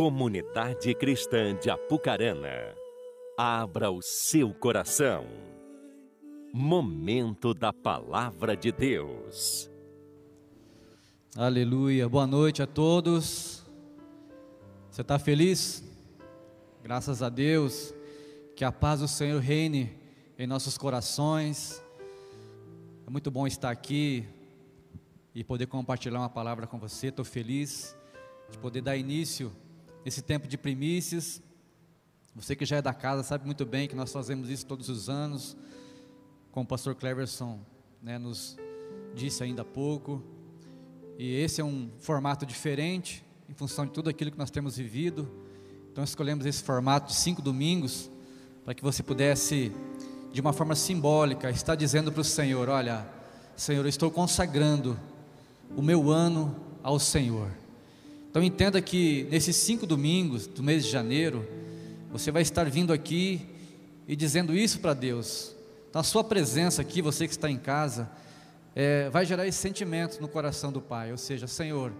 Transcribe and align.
Comunidade 0.00 0.94
Cristã 0.94 1.54
de 1.54 1.68
Apucarana, 1.68 2.74
abra 3.36 3.90
o 3.90 4.00
seu 4.00 4.54
coração. 4.54 5.26
Momento 6.54 7.52
da 7.52 7.70
Palavra 7.70 8.56
de 8.56 8.72
Deus. 8.72 9.70
Aleluia, 11.36 12.08
boa 12.08 12.26
noite 12.26 12.62
a 12.62 12.66
todos. 12.66 13.62
Você 14.90 15.02
está 15.02 15.18
feliz? 15.18 15.84
Graças 16.82 17.22
a 17.22 17.28
Deus, 17.28 17.92
que 18.56 18.64
a 18.64 18.72
paz 18.72 19.00
do 19.00 19.06
Senhor 19.06 19.38
reine 19.38 19.98
em 20.38 20.46
nossos 20.46 20.78
corações. 20.78 21.84
É 23.06 23.10
muito 23.10 23.30
bom 23.30 23.46
estar 23.46 23.68
aqui 23.68 24.26
e 25.34 25.44
poder 25.44 25.66
compartilhar 25.66 26.20
uma 26.20 26.30
palavra 26.30 26.66
com 26.66 26.78
você. 26.78 27.08
Estou 27.08 27.22
feliz 27.22 27.94
de 28.50 28.56
poder 28.56 28.80
dar 28.80 28.96
início 28.96 29.52
nesse 30.04 30.22
tempo 30.22 30.46
de 30.48 30.56
primícias. 30.56 31.42
Você 32.34 32.54
que 32.54 32.64
já 32.64 32.76
é 32.76 32.82
da 32.82 32.94
casa 32.94 33.22
sabe 33.22 33.44
muito 33.44 33.66
bem 33.66 33.88
que 33.88 33.94
nós 33.94 34.12
fazemos 34.12 34.48
isso 34.48 34.64
todos 34.66 34.88
os 34.88 35.08
anos, 35.08 35.56
como 36.52 36.64
o 36.64 36.68
pastor 36.68 36.94
Cleverson 36.94 37.60
né, 38.02 38.18
nos 38.18 38.56
disse 39.14 39.42
ainda 39.42 39.62
há 39.62 39.64
pouco. 39.64 40.22
E 41.18 41.34
esse 41.34 41.60
é 41.60 41.64
um 41.64 41.90
formato 41.98 42.46
diferente, 42.46 43.24
em 43.48 43.52
função 43.52 43.84
de 43.84 43.92
tudo 43.92 44.08
aquilo 44.08 44.30
que 44.30 44.38
nós 44.38 44.50
temos 44.50 44.76
vivido. 44.76 45.28
Então 45.92 46.04
escolhemos 46.04 46.46
esse 46.46 46.62
formato 46.62 47.08
de 47.08 47.14
cinco 47.14 47.42
domingos, 47.42 48.10
para 48.64 48.74
que 48.74 48.82
você 48.82 49.02
pudesse, 49.02 49.72
de 50.32 50.40
uma 50.40 50.52
forma 50.52 50.74
simbólica, 50.74 51.50
estar 51.50 51.74
dizendo 51.74 52.12
para 52.12 52.20
o 52.20 52.24
Senhor: 52.24 52.68
Olha, 52.68 53.06
Senhor, 53.56 53.84
eu 53.84 53.88
estou 53.88 54.10
consagrando 54.10 54.98
o 55.76 55.82
meu 55.82 56.10
ano 56.10 56.56
ao 56.82 56.98
Senhor. 56.98 57.59
Então 58.30 58.44
entenda 58.44 58.80
que 58.80 59.26
nesses 59.28 59.56
cinco 59.56 59.84
domingos 59.84 60.46
do 60.46 60.62
mês 60.62 60.84
de 60.84 60.90
janeiro, 60.90 61.44
você 62.12 62.30
vai 62.30 62.42
estar 62.42 62.70
vindo 62.70 62.92
aqui 62.92 63.44
e 64.06 64.14
dizendo 64.14 64.56
isso 64.56 64.78
para 64.78 64.94
Deus. 64.94 65.56
Então 65.88 65.98
a 65.98 66.04
sua 66.04 66.22
presença 66.22 66.80
aqui, 66.80 67.02
você 67.02 67.26
que 67.26 67.32
está 67.32 67.50
em 67.50 67.58
casa, 67.58 68.08
é, 68.72 69.10
vai 69.10 69.26
gerar 69.26 69.48
esse 69.48 69.58
sentimento 69.58 70.20
no 70.20 70.28
coração 70.28 70.70
do 70.70 70.80
Pai. 70.80 71.10
Ou 71.10 71.18
seja, 71.18 71.48
Senhor, 71.48 71.92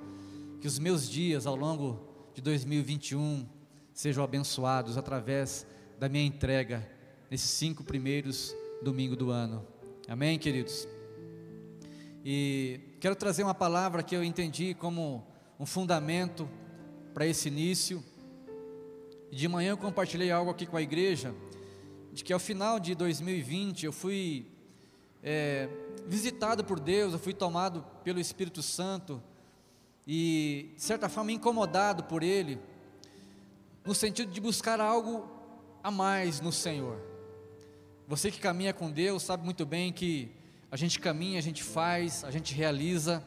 que 0.61 0.69
os 0.69 0.79
meus 0.79 1.11
dias 1.11 1.49
ao 1.49 1.57
longo 1.57 2.01
de 2.33 2.41
2021 2.41 3.45
sejam 3.93 4.23
abençoados 4.23 4.97
através 4.97 5.67
da 5.99 6.09
minha 6.09 6.25
entrega 6.25 6.89
nesses 7.29 7.51
cinco 7.51 7.83
primeiros 7.83 8.55
domingos 8.81 9.19
do 9.19 9.31
ano. 9.31 9.67
Amém, 10.07 10.39
queridos? 10.39 10.87
E 12.25 12.79
quero 13.01 13.17
trazer 13.17 13.43
uma 13.43 13.55
palavra 13.55 14.01
que 14.01 14.15
eu 14.15 14.23
entendi 14.23 14.75
como 14.75 15.27
um 15.61 15.67
fundamento 15.67 16.49
para 17.13 17.27
esse 17.27 17.49
início. 17.49 18.03
De 19.31 19.47
manhã 19.47 19.73
eu 19.73 19.77
compartilhei 19.77 20.31
algo 20.31 20.51
aqui 20.51 20.65
com 20.65 20.75
a 20.75 20.81
igreja, 20.81 21.35
de 22.15 22.25
que 22.25 22.33
ao 22.33 22.39
final 22.39 22.81
de 22.81 22.95
2020 22.95 23.85
eu 23.85 23.93
fui 23.93 24.47
é, 25.23 25.69
visitado 26.07 26.65
por 26.65 26.81
Deus, 26.81 27.13
eu 27.13 27.19
fui 27.19 27.35
tomado 27.35 27.85
pelo 28.03 28.19
Espírito 28.19 28.63
Santo 28.63 29.23
e, 30.07 30.73
de 30.77 30.83
certa 30.83 31.11
forma, 31.11 31.31
incomodado 31.31 32.05
por 32.05 32.23
Ele, 32.23 32.59
no 33.85 33.95
sentido 33.95 34.33
de 34.33 34.41
buscar 34.41 34.81
algo 34.81 35.29
a 35.83 35.91
mais 35.91 36.41
no 36.41 36.51
Senhor. 36.51 36.99
Você 38.09 38.31
que 38.31 38.41
caminha 38.41 38.73
com 38.73 38.91
Deus 38.91 39.23
sabe 39.23 39.45
muito 39.45 39.67
bem 39.67 39.93
que 39.93 40.33
a 40.71 40.77
gente 40.77 40.99
caminha, 40.99 41.39
a 41.39 41.43
gente 41.43 41.63
faz, 41.63 42.25
a 42.25 42.31
gente 42.31 42.55
realiza, 42.55 43.23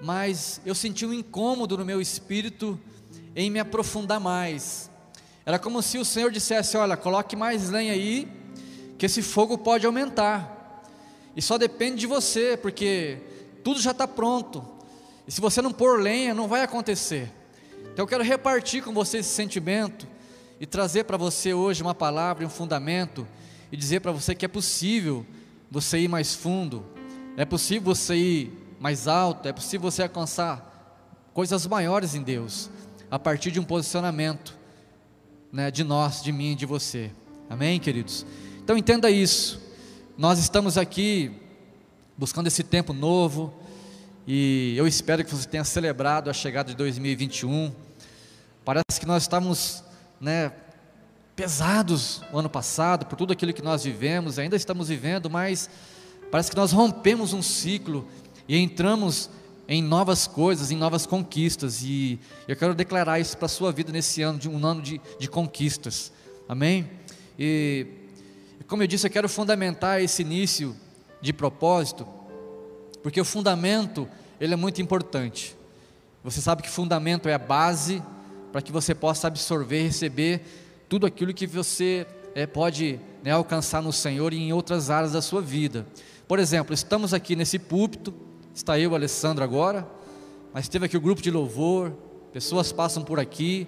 mas 0.00 0.60
eu 0.64 0.74
senti 0.74 1.04
um 1.04 1.12
incômodo 1.12 1.76
no 1.76 1.84
meu 1.84 2.00
espírito 2.00 2.78
em 3.34 3.50
me 3.50 3.58
aprofundar 3.58 4.20
mais. 4.20 4.90
Era 5.44 5.58
como 5.58 5.82
se 5.82 5.98
o 5.98 6.04
Senhor 6.04 6.30
dissesse: 6.30 6.76
Olha, 6.76 6.96
coloque 6.96 7.36
mais 7.36 7.70
lenha 7.70 7.92
aí, 7.92 8.28
que 8.98 9.06
esse 9.06 9.22
fogo 9.22 9.58
pode 9.58 9.86
aumentar. 9.86 10.84
E 11.36 11.42
só 11.42 11.56
depende 11.56 12.00
de 12.00 12.06
você, 12.06 12.56
porque 12.56 13.18
tudo 13.62 13.80
já 13.80 13.92
está 13.92 14.06
pronto. 14.06 14.64
E 15.26 15.32
se 15.32 15.40
você 15.40 15.62
não 15.62 15.72
pôr 15.72 16.00
lenha, 16.00 16.34
não 16.34 16.48
vai 16.48 16.62
acontecer. 16.62 17.30
Então 17.92 18.04
eu 18.04 18.06
quero 18.06 18.24
repartir 18.24 18.82
com 18.82 18.92
você 18.92 19.18
esse 19.18 19.30
sentimento 19.30 20.06
e 20.58 20.66
trazer 20.66 21.04
para 21.04 21.16
você 21.16 21.54
hoje 21.54 21.82
uma 21.82 21.94
palavra, 21.94 22.44
um 22.44 22.50
fundamento 22.50 23.26
e 23.70 23.76
dizer 23.76 24.00
para 24.00 24.12
você 24.12 24.34
que 24.34 24.44
é 24.44 24.48
possível 24.48 25.24
você 25.70 25.98
ir 25.98 26.08
mais 26.08 26.34
fundo, 26.34 26.84
é 27.36 27.44
possível 27.44 27.94
você 27.94 28.16
ir 28.16 28.59
mais 28.80 29.06
alto, 29.06 29.46
é 29.46 29.52
possível 29.52 29.90
você 29.90 30.02
alcançar 30.02 31.28
coisas 31.34 31.66
maiores 31.66 32.14
em 32.14 32.22
Deus, 32.22 32.70
a 33.10 33.18
partir 33.18 33.50
de 33.50 33.60
um 33.60 33.62
posicionamento 33.62 34.56
né, 35.52 35.70
de 35.70 35.84
nós, 35.84 36.22
de 36.22 36.32
mim 36.32 36.56
de 36.56 36.64
você. 36.64 37.10
Amém, 37.50 37.78
queridos? 37.78 38.24
Então 38.64 38.78
entenda 38.78 39.10
isso. 39.10 39.60
Nós 40.16 40.38
estamos 40.38 40.78
aqui 40.78 41.30
buscando 42.16 42.46
esse 42.46 42.62
tempo 42.62 42.94
novo 42.94 43.52
e 44.26 44.72
eu 44.78 44.86
espero 44.86 45.22
que 45.26 45.34
você 45.34 45.46
tenha 45.46 45.64
celebrado 45.64 46.30
a 46.30 46.32
chegada 46.32 46.70
de 46.70 46.76
2021. 46.76 47.70
Parece 48.64 48.98
que 48.98 49.04
nós 49.04 49.24
estamos, 49.24 49.84
né, 50.18 50.52
pesados 51.36 52.22
o 52.32 52.38
ano 52.38 52.48
passado 52.48 53.04
por 53.04 53.16
tudo 53.16 53.34
aquilo 53.34 53.52
que 53.52 53.62
nós 53.62 53.84
vivemos, 53.84 54.38
ainda 54.38 54.56
estamos 54.56 54.88
vivendo, 54.88 55.28
mas 55.28 55.68
parece 56.30 56.50
que 56.50 56.56
nós 56.56 56.72
rompemos 56.72 57.34
um 57.34 57.42
ciclo 57.42 58.08
e 58.50 58.58
entramos 58.58 59.30
em 59.68 59.80
novas 59.80 60.26
coisas, 60.26 60.72
em 60.72 60.76
novas 60.76 61.06
conquistas, 61.06 61.84
e 61.84 62.18
eu 62.48 62.56
quero 62.56 62.74
declarar 62.74 63.20
isso 63.20 63.36
para 63.36 63.46
a 63.46 63.48
sua 63.48 63.70
vida 63.70 63.92
nesse 63.92 64.22
ano, 64.22 64.40
de 64.40 64.48
um 64.48 64.66
ano 64.66 64.82
de, 64.82 65.00
de 65.20 65.28
conquistas, 65.28 66.12
amém? 66.48 66.90
E, 67.38 67.86
como 68.66 68.82
eu 68.82 68.88
disse, 68.88 69.06
eu 69.06 69.10
quero 69.12 69.28
fundamentar 69.28 70.02
esse 70.02 70.22
início 70.22 70.74
de 71.22 71.32
propósito, 71.32 72.04
porque 73.04 73.20
o 73.20 73.24
fundamento, 73.24 74.08
ele 74.40 74.52
é 74.52 74.56
muito 74.56 74.82
importante, 74.82 75.56
você 76.24 76.40
sabe 76.40 76.62
que 76.64 76.68
fundamento 76.68 77.28
é 77.28 77.34
a 77.34 77.38
base 77.38 78.02
para 78.50 78.60
que 78.60 78.72
você 78.72 78.96
possa 78.96 79.28
absorver, 79.28 79.84
receber 79.84 80.42
tudo 80.88 81.06
aquilo 81.06 81.32
que 81.32 81.46
você 81.46 82.04
é, 82.34 82.48
pode 82.48 82.98
né, 83.22 83.30
alcançar 83.30 83.80
no 83.80 83.92
Senhor 83.92 84.34
e 84.34 84.38
em 84.38 84.52
outras 84.52 84.90
áreas 84.90 85.12
da 85.12 85.22
sua 85.22 85.40
vida. 85.40 85.86
Por 86.26 86.40
exemplo, 86.40 86.74
estamos 86.74 87.14
aqui 87.14 87.36
nesse 87.36 87.56
púlpito, 87.56 88.12
Está 88.60 88.78
eu, 88.78 88.94
Alessandro, 88.94 89.42
agora, 89.42 89.88
mas 90.52 90.68
teve 90.68 90.84
aqui 90.84 90.94
o 90.94 91.00
grupo 91.00 91.22
de 91.22 91.30
louvor, 91.30 91.92
pessoas 92.30 92.70
passam 92.70 93.02
por 93.02 93.18
aqui, 93.18 93.66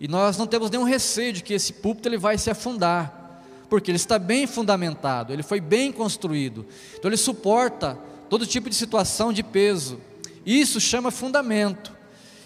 e 0.00 0.08
nós 0.08 0.38
não 0.38 0.46
temos 0.46 0.70
nenhum 0.70 0.84
receio 0.84 1.30
de 1.30 1.42
que 1.42 1.52
esse 1.52 1.74
púlpito 1.74 2.08
ele 2.08 2.16
vai 2.16 2.38
se 2.38 2.48
afundar, 2.48 3.42
porque 3.68 3.90
ele 3.90 3.96
está 3.96 4.18
bem 4.18 4.46
fundamentado, 4.46 5.30
ele 5.30 5.42
foi 5.42 5.60
bem 5.60 5.92
construído, 5.92 6.64
então 6.94 7.10
ele 7.10 7.18
suporta 7.18 7.98
todo 8.30 8.46
tipo 8.46 8.70
de 8.70 8.74
situação 8.74 9.30
de 9.30 9.42
peso. 9.42 10.00
Isso 10.46 10.80
chama 10.80 11.10
fundamento. 11.10 11.94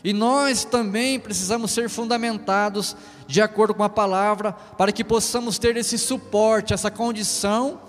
E 0.02 0.12
nós 0.12 0.64
também 0.64 1.20
precisamos 1.20 1.70
ser 1.70 1.88
fundamentados 1.88 2.96
de 3.28 3.40
acordo 3.40 3.72
com 3.72 3.84
a 3.84 3.88
palavra, 3.88 4.50
para 4.52 4.90
que 4.90 5.04
possamos 5.04 5.60
ter 5.60 5.76
esse 5.76 5.96
suporte, 5.96 6.74
essa 6.74 6.90
condição 6.90 7.80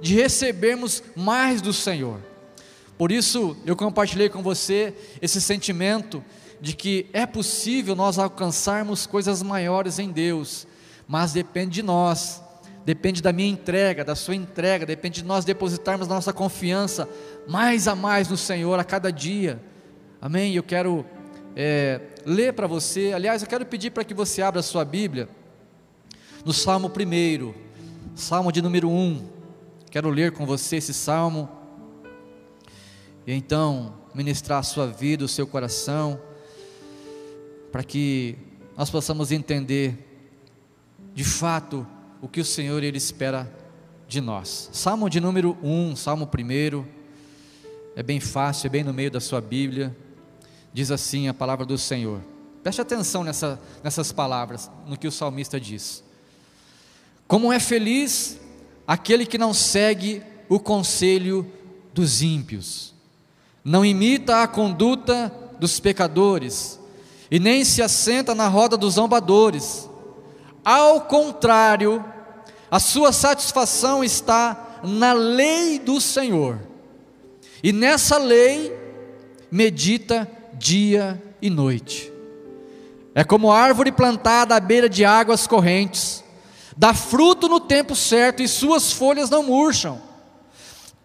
de 0.00 0.14
recebermos 0.14 1.02
mais 1.14 1.60
do 1.60 1.74
Senhor. 1.74 2.32
Por 2.96 3.10
isso 3.10 3.56
eu 3.66 3.74
compartilhei 3.74 4.28
com 4.28 4.42
você 4.42 4.94
esse 5.20 5.40
sentimento 5.40 6.22
de 6.60 6.74
que 6.74 7.06
é 7.12 7.26
possível 7.26 7.96
nós 7.96 8.18
alcançarmos 8.18 9.06
coisas 9.06 9.42
maiores 9.42 9.98
em 9.98 10.10
Deus, 10.10 10.66
mas 11.06 11.32
depende 11.32 11.72
de 11.72 11.82
nós, 11.82 12.42
depende 12.84 13.20
da 13.20 13.32
minha 13.32 13.50
entrega, 13.50 14.04
da 14.04 14.14
sua 14.14 14.34
entrega, 14.34 14.86
depende 14.86 15.22
de 15.22 15.26
nós 15.26 15.44
depositarmos 15.44 16.06
nossa 16.06 16.32
confiança 16.32 17.08
mais 17.48 17.88
a 17.88 17.94
mais 17.94 18.28
no 18.28 18.36
Senhor 18.36 18.78
a 18.78 18.84
cada 18.84 19.10
dia. 19.10 19.60
Amém? 20.20 20.54
Eu 20.54 20.62
quero 20.62 21.04
é, 21.56 22.00
ler 22.24 22.52
para 22.52 22.66
você, 22.66 23.12
aliás, 23.12 23.42
eu 23.42 23.48
quero 23.48 23.66
pedir 23.66 23.90
para 23.90 24.04
que 24.04 24.14
você 24.14 24.40
abra 24.40 24.60
a 24.60 24.62
sua 24.62 24.84
Bíblia 24.84 25.28
no 26.44 26.52
Salmo 26.52 26.88
1, 26.88 27.54
Salmo 28.14 28.52
de 28.52 28.62
número 28.62 28.88
1. 28.88 29.28
Quero 29.90 30.08
ler 30.08 30.32
com 30.32 30.46
você 30.46 30.76
esse 30.76 30.94
salmo 30.94 31.63
e 33.26 33.32
então 33.32 33.94
ministrar 34.14 34.58
a 34.58 34.62
sua 34.62 34.86
vida, 34.86 35.24
o 35.24 35.28
seu 35.28 35.46
coração, 35.46 36.20
para 37.72 37.82
que 37.82 38.36
nós 38.76 38.90
possamos 38.90 39.32
entender 39.32 39.98
de 41.14 41.24
fato 41.24 41.86
o 42.20 42.28
que 42.28 42.40
o 42.40 42.44
Senhor 42.44 42.82
ele 42.82 42.98
espera 42.98 43.52
de 44.06 44.20
nós. 44.20 44.70
Salmo 44.72 45.10
de 45.10 45.20
número 45.20 45.56
1, 45.62 45.96
Salmo 45.96 46.28
1, 46.32 46.84
é 47.96 48.02
bem 48.02 48.20
fácil, 48.20 48.66
é 48.66 48.70
bem 48.70 48.84
no 48.84 48.92
meio 48.92 49.10
da 49.10 49.20
sua 49.20 49.40
Bíblia. 49.40 49.96
Diz 50.72 50.90
assim 50.90 51.28
a 51.28 51.34
palavra 51.34 51.64
do 51.66 51.78
Senhor. 51.78 52.20
Preste 52.62 52.80
atenção 52.80 53.22
nessa, 53.22 53.60
nessas 53.82 54.10
palavras, 54.10 54.70
no 54.86 54.96
que 54.96 55.06
o 55.06 55.12
salmista 55.12 55.60
diz. 55.60 56.02
Como 57.28 57.52
é 57.52 57.60
feliz 57.60 58.40
aquele 58.86 59.26
que 59.26 59.36
não 59.36 59.52
segue 59.52 60.22
o 60.48 60.58
conselho 60.58 61.50
dos 61.92 62.22
ímpios, 62.22 62.93
não 63.64 63.84
imita 63.84 64.42
a 64.42 64.46
conduta 64.46 65.32
dos 65.58 65.80
pecadores 65.80 66.78
e 67.30 67.40
nem 67.40 67.64
se 67.64 67.80
assenta 67.80 68.34
na 68.34 68.46
roda 68.46 68.76
dos 68.76 68.94
zombadores. 68.94 69.88
Ao 70.62 71.00
contrário, 71.00 72.04
a 72.70 72.78
sua 72.78 73.12
satisfação 73.12 74.04
está 74.04 74.80
na 74.82 75.14
lei 75.14 75.78
do 75.78 75.98
Senhor, 76.00 76.58
e 77.62 77.72
nessa 77.72 78.18
lei 78.18 78.76
medita 79.50 80.30
dia 80.52 81.22
e 81.40 81.48
noite. 81.48 82.12
É 83.14 83.24
como 83.24 83.50
árvore 83.50 83.90
plantada 83.90 84.54
à 84.54 84.60
beira 84.60 84.88
de 84.88 85.04
águas 85.04 85.46
correntes, 85.46 86.22
dá 86.76 86.92
fruto 86.92 87.48
no 87.48 87.60
tempo 87.60 87.96
certo 87.96 88.42
e 88.42 88.48
suas 88.48 88.92
folhas 88.92 89.30
não 89.30 89.44
murcham. 89.44 90.02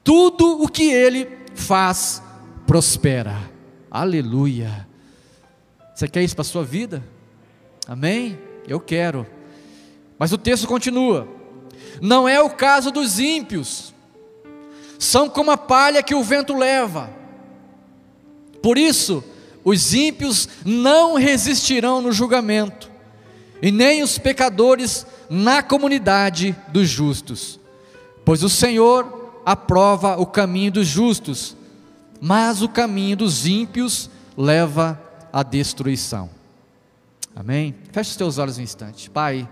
Tudo 0.04 0.62
o 0.62 0.68
que 0.68 0.92
ele 0.92 1.30
faz 1.56 2.22
prospera. 2.70 3.52
Aleluia. 3.90 4.88
Você 5.96 6.08
quer 6.08 6.22
isso 6.22 6.36
para 6.36 6.44
a 6.44 6.46
sua 6.46 6.64
vida? 6.64 7.04
Amém? 7.88 8.38
Eu 8.68 8.80
quero. 8.80 9.26
Mas 10.20 10.32
o 10.32 10.38
texto 10.38 10.68
continua. 10.68 11.28
Não 12.00 12.30
é 12.30 12.40
o 12.40 12.52
caso 12.52 12.92
dos 12.92 13.18
ímpios. 13.18 13.92
São 15.00 15.28
como 15.28 15.50
a 15.50 15.58
palha 15.58 16.04
que 16.04 16.14
o 16.14 16.24
vento 16.24 16.56
leva. 16.56 17.10
Por 18.62 18.78
isso, 18.78 19.24
os 19.64 19.96
ímpios 19.96 20.48
não 20.64 21.16
resistirão 21.16 22.04
no 22.04 22.12
julgamento, 22.12 22.92
e 23.64 23.72
nem 23.72 24.04
os 24.04 24.20
pecadores 24.20 25.08
na 25.28 25.64
comunidade 25.64 26.56
dos 26.68 26.88
justos. 26.88 27.60
Pois 28.24 28.44
o 28.44 28.50
Senhor 28.50 29.42
aprova 29.44 30.20
o 30.20 30.26
caminho 30.28 30.74
dos 30.74 30.86
justos, 30.86 31.58
mas 32.22 32.62
o 32.62 32.70
caminho 32.70 33.18
dos 33.18 33.46
ímpios 33.46 34.10
leva 34.36 35.02
à 35.32 35.44
destruição. 35.44 36.30
Amém? 37.36 37.76
Feche 37.92 38.12
os 38.12 38.16
teus 38.18 38.38
olhos 38.38 38.58
um 38.58 38.62
instante. 38.62 39.10
Pai, 39.10 39.48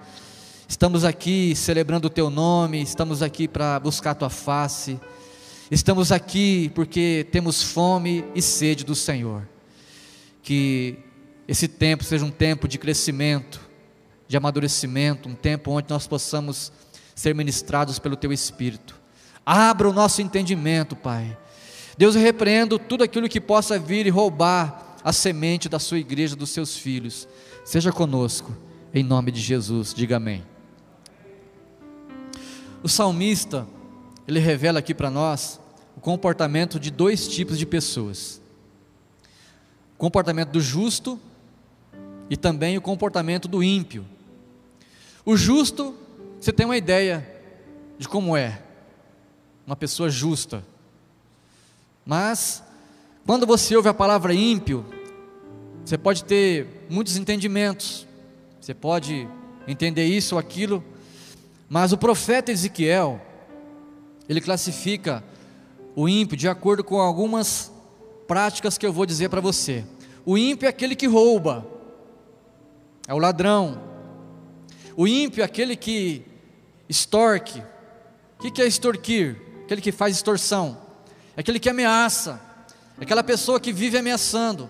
estamos 0.67 1.05
aqui 1.05 1.55
celebrando 1.55 2.07
o 2.07 2.09
teu 2.09 2.29
nome, 2.29 2.81
estamos 2.81 3.21
aqui 3.21 3.47
para 3.47 3.79
buscar 3.79 4.11
a 4.11 4.15
tua 4.15 4.29
face, 4.29 4.99
estamos 5.71 6.11
aqui 6.11 6.69
porque 6.75 7.27
temos 7.31 7.63
fome 7.63 8.25
e 8.35 8.41
sede 8.41 8.83
do 8.83 8.95
Senhor. 8.95 9.47
Que 10.43 10.99
esse 11.47 11.67
tempo 11.67 12.03
seja 12.03 12.25
um 12.25 12.31
tempo 12.31 12.67
de 12.67 12.77
crescimento, 12.77 13.61
de 14.27 14.35
amadurecimento, 14.35 15.29
um 15.29 15.35
tempo 15.35 15.71
onde 15.71 15.89
nós 15.89 16.07
possamos 16.07 16.71
ser 17.15 17.33
ministrados 17.33 17.99
pelo 17.99 18.15
teu 18.15 18.33
Espírito. 18.33 18.99
Abra 19.45 19.89
o 19.89 19.93
nosso 19.93 20.21
entendimento, 20.21 20.95
Pai. 20.95 21.37
Deus, 21.97 22.15
eu 22.15 22.21
repreendo 22.21 22.77
tudo 22.77 23.03
aquilo 23.03 23.27
que 23.27 23.41
possa 23.41 23.79
vir 23.79 24.05
e 24.05 24.09
roubar 24.09 24.97
a 25.03 25.11
semente 25.11 25.67
da 25.67 25.79
sua 25.79 25.97
igreja, 25.97 26.35
dos 26.35 26.51
seus 26.51 26.77
filhos. 26.77 27.27
Seja 27.65 27.91
conosco, 27.91 28.55
em 28.93 29.03
nome 29.03 29.31
de 29.31 29.41
Jesus. 29.41 29.93
Diga 29.93 30.17
amém. 30.17 30.43
O 32.83 32.87
salmista, 32.87 33.67
ele 34.27 34.39
revela 34.39 34.79
aqui 34.79 34.93
para 34.93 35.09
nós 35.09 35.59
o 35.95 35.99
comportamento 35.99 36.79
de 36.79 36.91
dois 36.91 37.27
tipos 37.27 37.57
de 37.57 37.65
pessoas: 37.65 38.39
o 39.95 39.97
comportamento 39.97 40.49
do 40.49 40.61
justo 40.61 41.19
e 42.29 42.37
também 42.37 42.77
o 42.77 42.81
comportamento 42.81 43.47
do 43.47 43.63
ímpio. 43.63 44.05
O 45.25 45.35
justo, 45.35 45.95
você 46.39 46.53
tem 46.53 46.65
uma 46.65 46.77
ideia 46.77 47.27
de 47.97 48.07
como 48.07 48.37
é 48.37 48.61
uma 49.65 49.75
pessoa 49.75 50.09
justa. 50.09 50.63
Mas, 52.07 52.63
quando 53.25 53.45
você 53.45 53.75
ouve 53.75 53.89
a 53.89 53.93
palavra 53.93 54.33
ímpio, 54.33 54.85
você 55.83 55.97
pode 55.97 56.23
ter 56.23 56.85
muitos 56.89 57.17
entendimentos, 57.17 58.07
você 58.61 58.73
pode 58.73 59.27
entender 59.67 60.05
isso 60.05 60.35
ou 60.35 60.39
aquilo, 60.39 60.81
mas 61.67 61.91
o 61.91 61.97
profeta 61.97 62.49
Ezequiel, 62.49 63.19
ele 64.29 64.39
classifica 64.39 65.21
o 65.97 66.07
ímpio 66.07 66.37
de 66.37 66.47
acordo 66.47 66.81
com 66.81 66.97
algumas 66.97 67.69
práticas 68.25 68.77
que 68.77 68.85
eu 68.85 68.93
vou 68.93 69.05
dizer 69.05 69.27
para 69.29 69.41
você. 69.41 69.83
O 70.25 70.37
ímpio 70.37 70.65
é 70.65 70.69
aquele 70.69 70.95
que 70.95 71.07
rouba, 71.07 71.67
é 73.05 73.13
o 73.13 73.17
ladrão, 73.17 73.81
o 74.95 75.05
ímpio 75.05 75.41
é 75.41 75.43
aquele 75.43 75.75
que 75.75 76.25
extorque. 76.87 77.61
O 78.39 78.49
que 78.49 78.61
é 78.61 78.65
extorquir? 78.65 79.35
Aquele 79.65 79.81
que 79.81 79.91
faz 79.91 80.15
extorsão. 80.15 80.86
É 81.37 81.41
aquele 81.41 81.59
que 81.59 81.69
ameaça. 81.69 82.41
É 82.99 83.03
aquela 83.03 83.23
pessoa 83.23 83.59
que 83.59 83.71
vive 83.71 83.95
ameaçando. 83.95 84.67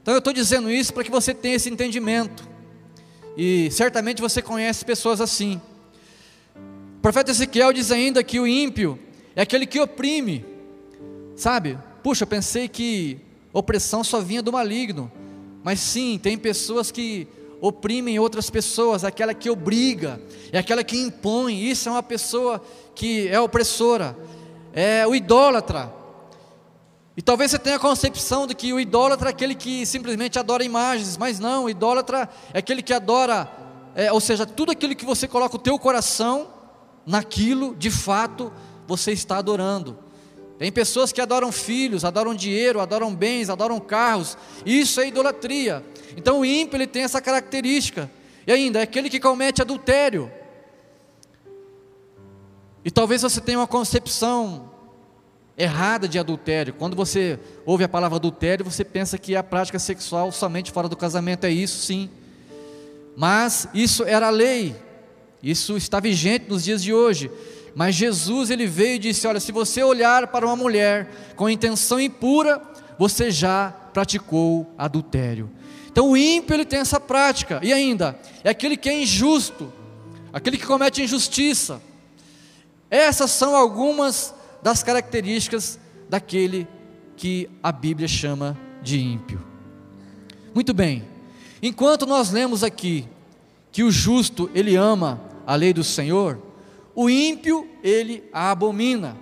Então 0.00 0.14
eu 0.14 0.18
estou 0.18 0.32
dizendo 0.32 0.70
isso 0.70 0.94
para 0.94 1.02
que 1.02 1.10
você 1.10 1.34
tenha 1.34 1.56
esse 1.56 1.68
entendimento. 1.68 2.48
E 3.36 3.68
certamente 3.72 4.22
você 4.22 4.40
conhece 4.40 4.84
pessoas 4.84 5.20
assim. 5.20 5.60
O 6.98 7.00
profeta 7.02 7.32
Ezequiel 7.32 7.72
diz 7.72 7.90
ainda 7.90 8.22
que 8.22 8.38
o 8.38 8.46
ímpio 8.46 8.98
é 9.34 9.42
aquele 9.42 9.66
que 9.66 9.80
oprime. 9.80 10.44
Sabe? 11.34 11.76
Puxa, 12.04 12.22
eu 12.22 12.28
pensei 12.28 12.68
que 12.68 13.18
opressão 13.52 14.04
só 14.04 14.20
vinha 14.20 14.42
do 14.42 14.52
maligno. 14.52 15.10
Mas 15.64 15.80
sim, 15.80 16.20
tem 16.22 16.38
pessoas 16.38 16.92
que 16.92 17.26
oprimem 17.60 18.18
outras 18.18 18.50
pessoas, 18.50 19.02
aquela 19.02 19.32
que 19.32 19.48
obriga, 19.48 20.20
é 20.52 20.58
aquela 20.58 20.84
que 20.84 20.98
impõe. 20.98 21.68
Isso 21.68 21.88
é 21.88 21.92
uma 21.92 22.02
pessoa 22.02 22.62
que 22.94 23.26
é 23.26 23.40
opressora, 23.40 24.16
é 24.74 25.06
o 25.06 25.14
idólatra. 25.14 25.92
E 27.16 27.22
talvez 27.22 27.52
você 27.52 27.58
tenha 27.58 27.76
a 27.76 27.80
concepção 27.80 28.46
de 28.46 28.54
que 28.54 28.72
o 28.72 28.80
idólatra 28.80 29.28
é 29.28 29.30
aquele 29.30 29.54
que 29.54 29.86
simplesmente 29.86 30.38
adora 30.38 30.64
imagens, 30.64 31.16
mas 31.16 31.38
não, 31.38 31.64
o 31.64 31.70
idólatra 31.70 32.28
é 32.52 32.58
aquele 32.58 32.82
que 32.82 32.92
adora, 32.92 33.48
é, 33.94 34.12
ou 34.12 34.20
seja, 34.20 34.44
tudo 34.44 34.72
aquilo 34.72 34.96
que 34.96 35.04
você 35.04 35.28
coloca 35.28 35.54
o 35.54 35.60
teu 35.60 35.78
coração 35.78 36.48
naquilo, 37.06 37.74
de 37.76 37.90
fato, 37.90 38.52
você 38.86 39.12
está 39.12 39.38
adorando. 39.38 39.96
Tem 40.58 40.72
pessoas 40.72 41.12
que 41.12 41.20
adoram 41.20 41.52
filhos, 41.52 42.04
adoram 42.04 42.34
dinheiro, 42.34 42.80
adoram 42.80 43.14
bens, 43.14 43.50
adoram 43.50 43.78
carros. 43.80 44.36
Isso 44.64 45.00
é 45.00 45.08
idolatria. 45.08 45.84
Então 46.16 46.40
o 46.40 46.44
ímpio 46.44 46.76
ele 46.76 46.86
tem 46.86 47.02
essa 47.02 47.20
característica. 47.20 48.10
E 48.46 48.52
ainda, 48.52 48.78
é 48.78 48.82
aquele 48.82 49.10
que 49.10 49.18
comete 49.18 49.62
adultério. 49.62 50.30
E 52.84 52.90
talvez 52.90 53.22
você 53.22 53.40
tenha 53.40 53.58
uma 53.58 53.66
concepção 53.66 54.70
errada 55.56 56.06
de 56.06 56.18
adultério. 56.18 56.74
Quando 56.74 56.94
você 56.94 57.38
ouve 57.64 57.84
a 57.84 57.88
palavra 57.88 58.16
adultério, 58.16 58.64
você 58.64 58.84
pensa 58.84 59.16
que 59.16 59.34
é 59.34 59.38
a 59.38 59.42
prática 59.42 59.78
sexual 59.78 60.30
somente 60.32 60.70
fora 60.70 60.88
do 60.88 60.96
casamento. 60.96 61.44
É 61.44 61.50
isso, 61.50 61.78
sim. 61.78 62.10
Mas 63.16 63.68
isso 63.72 64.04
era 64.04 64.26
a 64.26 64.30
lei. 64.30 64.76
Isso 65.42 65.76
está 65.76 66.00
vigente 66.00 66.46
nos 66.48 66.64
dias 66.64 66.82
de 66.82 66.92
hoje. 66.92 67.30
Mas 67.74 67.94
Jesus 67.94 68.50
ele 68.50 68.66
veio 68.66 68.96
e 68.96 68.98
disse: 68.98 69.26
Olha, 69.26 69.40
se 69.40 69.52
você 69.52 69.82
olhar 69.82 70.26
para 70.28 70.46
uma 70.46 70.56
mulher 70.56 71.08
com 71.36 71.48
intenção 71.48 72.00
impura, 72.00 72.60
você 72.98 73.30
já 73.30 73.72
praticou 73.92 74.72
adultério. 74.76 75.50
Então 75.90 76.10
o 76.10 76.16
ímpio 76.16 76.54
ele 76.54 76.64
tem 76.64 76.80
essa 76.80 76.98
prática. 77.00 77.60
E 77.62 77.72
ainda, 77.72 78.18
é 78.42 78.50
aquele 78.50 78.76
que 78.76 78.88
é 78.88 79.00
injusto, 79.00 79.72
aquele 80.32 80.56
que 80.56 80.66
comete 80.66 81.02
injustiça. 81.02 81.80
Essas 82.90 83.30
são 83.30 83.56
algumas 83.56 84.34
das 84.62 84.82
características 84.82 85.78
daquele 86.08 86.66
que 87.16 87.48
a 87.62 87.70
Bíblia 87.72 88.08
chama 88.08 88.56
de 88.82 89.00
ímpio. 89.00 89.42
Muito 90.54 90.72
bem. 90.72 91.04
Enquanto 91.62 92.06
nós 92.06 92.30
lemos 92.30 92.62
aqui 92.62 93.08
que 93.72 93.82
o 93.82 93.90
justo 93.90 94.50
ele 94.54 94.76
ama 94.76 95.20
a 95.46 95.54
lei 95.54 95.72
do 95.72 95.82
Senhor, 95.82 96.38
o 96.94 97.10
ímpio 97.10 97.68
ele 97.82 98.22
a 98.32 98.50
abomina. 98.50 99.16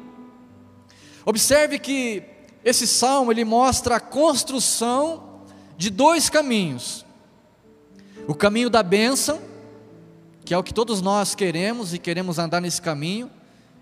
Observe 1.25 1.78
que 1.78 2.23
esse 2.64 2.87
salmo 2.87 3.33
ele 3.33 3.45
mostra 3.45 3.97
a 3.97 4.00
construção 4.00 5.40
de 5.76 5.88
dois 5.88 6.28
caminhos: 6.28 7.04
o 8.26 8.35
caminho 8.35 8.69
da 8.69 8.83
bênção, 8.83 9.40
que 10.45 10.52
é 10.52 10.59
o 10.59 10.62
que 10.62 10.75
todos 10.75 11.00
nós 11.00 11.35
queremos 11.35 11.95
e 11.95 11.99
queremos 11.99 12.38
andar 12.38 12.61
nesse 12.61 12.83
caminho, 12.83 13.31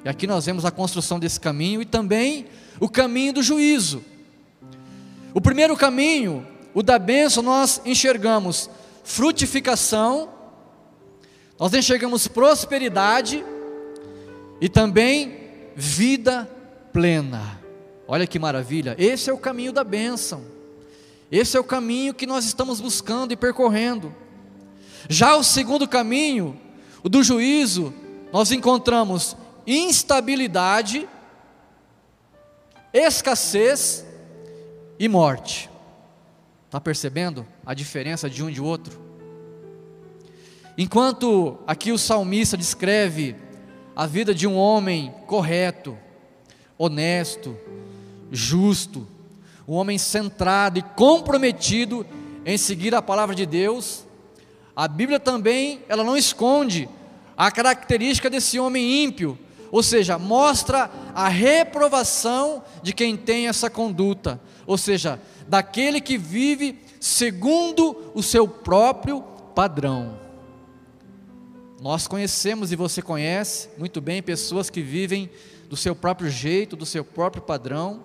e 0.04 0.08
aqui 0.08 0.26
nós 0.26 0.46
vemos 0.46 0.64
a 0.64 0.70
construção 0.70 1.18
desse 1.18 1.38
caminho, 1.38 1.82
e 1.82 1.84
também 1.84 2.46
o 2.78 2.88
caminho 2.88 3.34
do 3.34 3.42
juízo. 3.42 4.02
O 5.34 5.40
primeiro 5.40 5.76
caminho, 5.76 6.46
o 6.72 6.82
da 6.82 6.98
bênção, 6.98 7.42
nós 7.42 7.80
enxergamos 7.84 8.70
frutificação, 9.04 10.30
nós 11.58 11.74
enxergamos 11.74 12.26
prosperidade, 12.26 13.44
e 14.60 14.68
também 14.68 15.38
vida 15.76 16.50
plena. 16.92 17.60
Olha 18.08 18.26
que 18.26 18.38
maravilha, 18.38 18.96
esse 18.98 19.30
é 19.30 19.32
o 19.32 19.38
caminho 19.38 19.72
da 19.72 19.84
bênção, 19.84 20.42
esse 21.30 21.56
é 21.56 21.60
o 21.60 21.64
caminho 21.64 22.12
que 22.12 22.26
nós 22.26 22.44
estamos 22.44 22.80
buscando 22.80 23.32
e 23.32 23.36
percorrendo. 23.36 24.14
Já 25.08 25.36
o 25.36 25.44
segundo 25.44 25.86
caminho, 25.86 26.58
o 27.02 27.08
do 27.08 27.22
juízo, 27.22 27.94
nós 28.32 28.50
encontramos 28.50 29.36
instabilidade, 29.70 31.08
escassez 32.92 34.04
e 34.98 35.08
morte. 35.08 35.70
Está 36.66 36.80
percebendo 36.80 37.46
a 37.64 37.74
diferença 37.74 38.28
de 38.28 38.42
um 38.42 38.50
de 38.50 38.60
outro? 38.60 39.00
Enquanto 40.76 41.58
aqui 41.66 41.92
o 41.92 41.98
salmista 41.98 42.56
descreve 42.56 43.36
a 43.94 44.06
vida 44.06 44.34
de 44.34 44.46
um 44.46 44.56
homem 44.56 45.12
correto, 45.26 45.96
honesto, 46.78 47.56
justo, 48.30 49.06
um 49.68 49.74
homem 49.74 49.98
centrado 49.98 50.78
e 50.78 50.82
comprometido 50.82 52.06
em 52.44 52.56
seguir 52.56 52.94
a 52.94 53.02
palavra 53.02 53.34
de 53.34 53.44
Deus, 53.44 54.06
a 54.74 54.88
Bíblia 54.88 55.20
também, 55.20 55.82
ela 55.88 56.02
não 56.02 56.16
esconde 56.16 56.88
a 57.36 57.50
característica 57.50 58.30
desse 58.30 58.58
homem 58.58 59.04
ímpio, 59.04 59.38
ou 59.70 59.82
seja, 59.82 60.18
mostra 60.18 60.90
a 61.14 61.28
reprovação 61.28 62.62
de 62.82 62.92
quem 62.92 63.16
tem 63.16 63.48
essa 63.48 63.70
conduta, 63.70 64.40
ou 64.66 64.76
seja, 64.76 65.20
daquele 65.48 66.00
que 66.00 66.18
vive 66.18 66.78
segundo 66.98 68.12
o 68.14 68.22
seu 68.22 68.46
próprio 68.46 69.22
padrão. 69.54 70.18
Nós 71.80 72.06
conhecemos 72.06 72.72
e 72.72 72.76
você 72.76 73.00
conhece 73.00 73.68
muito 73.78 74.00
bem 74.00 74.22
pessoas 74.22 74.68
que 74.68 74.82
vivem 74.82 75.30
do 75.68 75.76
seu 75.76 75.94
próprio 75.94 76.28
jeito, 76.28 76.76
do 76.76 76.84
seu 76.84 77.04
próprio 77.04 77.42
padrão. 77.42 78.04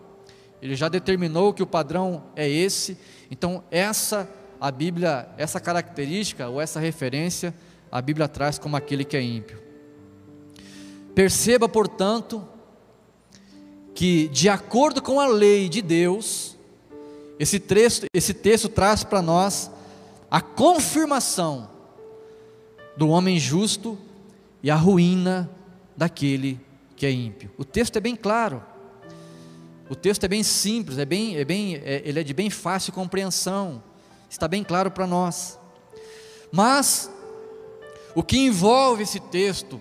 Ele 0.61 0.75
já 0.75 0.87
determinou 0.87 1.53
que 1.53 1.63
o 1.63 1.67
padrão 1.67 2.23
é 2.35 2.47
esse. 2.47 2.97
Então, 3.29 3.63
essa 3.69 4.29
a 4.61 4.71
Bíblia, 4.71 5.27
essa 5.37 5.59
característica 5.59 6.47
ou 6.47 6.61
essa 6.61 6.79
referência, 6.79 7.53
a 7.91 8.01
Bíblia 8.01 8.27
traz 8.27 8.57
como 8.57 8.77
aquele 8.77 9.03
que 9.03 9.17
é 9.17 9.21
ímpio. 9.21 9.64
Perceba, 11.15 11.69
portanto, 11.69 12.45
que 13.95 14.27
de 14.27 14.49
acordo 14.49 15.01
com 15.01 15.19
a 15.19 15.27
lei 15.27 15.69
de 15.69 15.81
Deus, 15.81 16.57
esse 17.39 17.57
texto, 17.57 18.05
esse 18.13 18.33
texto 18.33 18.67
traz 18.67 19.03
para 19.03 19.21
nós 19.21 19.71
a 20.29 20.41
confirmação 20.41 21.69
do 22.97 23.07
homem 23.07 23.39
justo 23.39 23.97
e 24.61 24.69
a 24.69 24.75
ruína 24.75 25.49
daquele 25.95 26.59
que 26.95 27.05
é 27.05 27.11
ímpio. 27.11 27.49
O 27.57 27.63
texto 27.63 27.95
é 27.95 28.01
bem 28.01 28.15
claro. 28.15 28.61
O 29.89 29.95
texto 29.95 30.23
é 30.23 30.27
bem 30.27 30.43
simples, 30.43 30.97
é 30.97 31.05
bem, 31.05 31.37
é 31.37 31.45
bem, 31.45 31.75
é, 31.75 32.01
ele 32.03 32.19
é 32.19 32.23
de 32.23 32.33
bem 32.33 32.49
fácil 32.49 32.91
compreensão. 32.91 33.81
Está 34.29 34.47
bem 34.47 34.63
claro 34.63 34.91
para 34.91 35.07
nós. 35.07 35.59
Mas 36.51 37.09
o 38.13 38.23
que 38.23 38.37
envolve 38.37 39.03
esse 39.03 39.19
texto, 39.19 39.79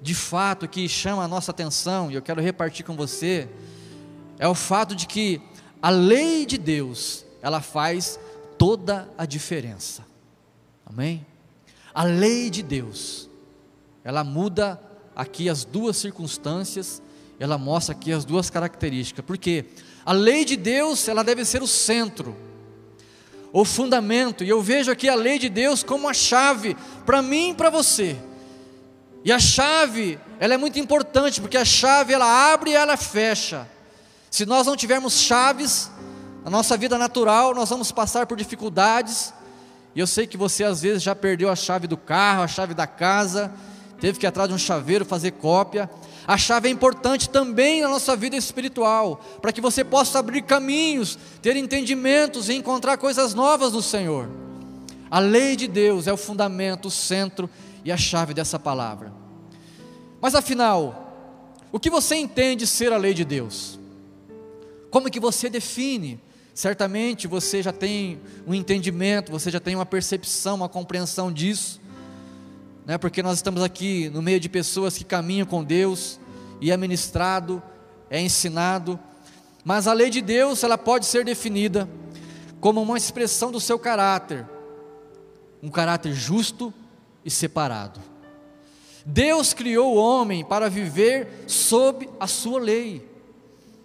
de 0.00 0.14
fato, 0.14 0.68
que 0.68 0.88
chama 0.88 1.24
a 1.24 1.28
nossa 1.28 1.50
atenção, 1.50 2.10
e 2.10 2.14
eu 2.14 2.22
quero 2.22 2.40
repartir 2.40 2.84
com 2.84 2.94
você, 2.94 3.48
é 4.38 4.46
o 4.46 4.54
fato 4.54 4.94
de 4.94 5.06
que 5.06 5.40
a 5.82 5.90
lei 5.90 6.46
de 6.46 6.58
Deus, 6.58 7.24
ela 7.42 7.60
faz 7.60 8.18
toda 8.56 9.08
a 9.16 9.24
diferença. 9.24 10.04
Amém? 10.84 11.26
A 11.94 12.04
lei 12.04 12.50
de 12.50 12.62
Deus, 12.62 13.28
ela 14.04 14.22
muda 14.22 14.80
aqui 15.14 15.48
as 15.48 15.64
duas 15.64 15.96
circunstâncias, 15.96 17.02
ela 17.40 17.58
mostra 17.58 17.94
aqui 17.94 18.12
as 18.12 18.24
duas 18.24 18.50
características. 18.50 19.24
Porque 19.24 19.66
a 20.04 20.12
lei 20.12 20.44
de 20.44 20.56
Deus, 20.56 21.08
ela 21.08 21.22
deve 21.22 21.44
ser 21.44 21.62
o 21.62 21.66
centro, 21.66 22.36
o 23.52 23.64
fundamento, 23.64 24.44
e 24.44 24.48
eu 24.48 24.60
vejo 24.60 24.90
aqui 24.90 25.08
a 25.08 25.14
lei 25.14 25.38
de 25.38 25.48
Deus 25.48 25.82
como 25.82 26.08
a 26.08 26.14
chave 26.14 26.76
para 27.04 27.22
mim 27.22 27.50
e 27.50 27.54
para 27.54 27.70
você. 27.70 28.16
E 29.24 29.32
a 29.32 29.38
chave, 29.38 30.18
ela 30.38 30.54
é 30.54 30.56
muito 30.56 30.78
importante, 30.78 31.40
porque 31.40 31.56
a 31.56 31.64
chave 31.64 32.12
ela 32.12 32.52
abre 32.52 32.70
e 32.70 32.74
ela 32.74 32.96
fecha. 32.96 33.66
Se 34.30 34.46
nós 34.46 34.66
não 34.66 34.76
tivermos 34.76 35.14
chaves 35.20 35.90
na 36.44 36.50
nossa 36.50 36.76
vida 36.76 36.96
natural, 36.96 37.54
nós 37.54 37.68
vamos 37.68 37.90
passar 37.90 38.26
por 38.26 38.36
dificuldades. 38.36 39.32
E 39.94 40.00
eu 40.00 40.06
sei 40.06 40.26
que 40.26 40.36
você 40.36 40.64
às 40.64 40.82
vezes 40.82 41.02
já 41.02 41.14
perdeu 41.14 41.50
a 41.50 41.56
chave 41.56 41.86
do 41.86 41.96
carro, 41.96 42.42
a 42.42 42.48
chave 42.48 42.74
da 42.74 42.86
casa, 42.86 43.52
teve 44.00 44.18
que 44.18 44.26
ir 44.26 44.28
atrás 44.28 44.48
de 44.48 44.54
um 44.54 44.58
chaveiro 44.58 45.04
fazer 45.04 45.32
cópia. 45.32 45.90
A 46.26 46.36
chave 46.36 46.68
é 46.68 46.70
importante 46.70 47.28
também 47.28 47.80
na 47.80 47.88
nossa 47.88 48.14
vida 48.14 48.36
espiritual, 48.36 49.20
para 49.40 49.50
que 49.50 49.60
você 49.60 49.82
possa 49.82 50.18
abrir 50.18 50.42
caminhos, 50.42 51.18
ter 51.42 51.56
entendimentos 51.56 52.48
e 52.48 52.54
encontrar 52.54 52.98
coisas 52.98 53.34
novas 53.34 53.72
no 53.72 53.82
Senhor. 53.82 54.28
A 55.10 55.18
lei 55.18 55.56
de 55.56 55.66
Deus 55.66 56.06
é 56.06 56.12
o 56.12 56.18
fundamento, 56.18 56.88
o 56.88 56.90
centro 56.90 57.48
e 57.84 57.92
a 57.92 57.96
chave 57.96 58.34
dessa 58.34 58.58
palavra. 58.58 59.12
Mas 60.20 60.34
afinal, 60.34 61.08
o 61.70 61.78
que 61.78 61.90
você 61.90 62.16
entende 62.16 62.66
ser 62.66 62.92
a 62.92 62.96
lei 62.96 63.14
de 63.14 63.24
Deus? 63.24 63.78
Como 64.90 65.10
que 65.10 65.20
você 65.20 65.48
define? 65.50 66.20
Certamente 66.54 67.28
você 67.28 67.62
já 67.62 67.72
tem 67.72 68.20
um 68.46 68.52
entendimento, 68.54 69.30
você 69.30 69.50
já 69.50 69.60
tem 69.60 69.74
uma 69.74 69.86
percepção, 69.86 70.56
uma 70.56 70.68
compreensão 70.68 71.32
disso, 71.32 71.80
né? 72.84 72.98
porque 72.98 73.22
nós 73.22 73.38
estamos 73.38 73.62
aqui 73.62 74.08
no 74.08 74.20
meio 74.20 74.40
de 74.40 74.48
pessoas 74.48 74.98
que 74.98 75.04
caminham 75.04 75.46
com 75.46 75.62
Deus, 75.62 76.18
e 76.60 76.72
é 76.72 76.76
ministrado, 76.76 77.62
é 78.10 78.20
ensinado, 78.20 78.98
mas 79.64 79.86
a 79.86 79.92
lei 79.92 80.10
de 80.10 80.20
Deus 80.20 80.64
ela 80.64 80.76
pode 80.76 81.06
ser 81.06 81.24
definida 81.24 81.88
como 82.60 82.82
uma 82.82 82.96
expressão 82.96 83.52
do 83.52 83.60
seu 83.60 83.78
caráter, 83.78 84.44
um 85.62 85.68
caráter 85.68 86.12
justo 86.12 86.72
e 87.24 87.30
separado. 87.30 88.00
Deus 89.04 89.54
criou 89.54 89.94
o 89.94 89.98
homem 89.98 90.44
para 90.44 90.68
viver 90.68 91.44
sob 91.46 92.08
a 92.20 92.26
sua 92.26 92.60
lei, 92.60 93.08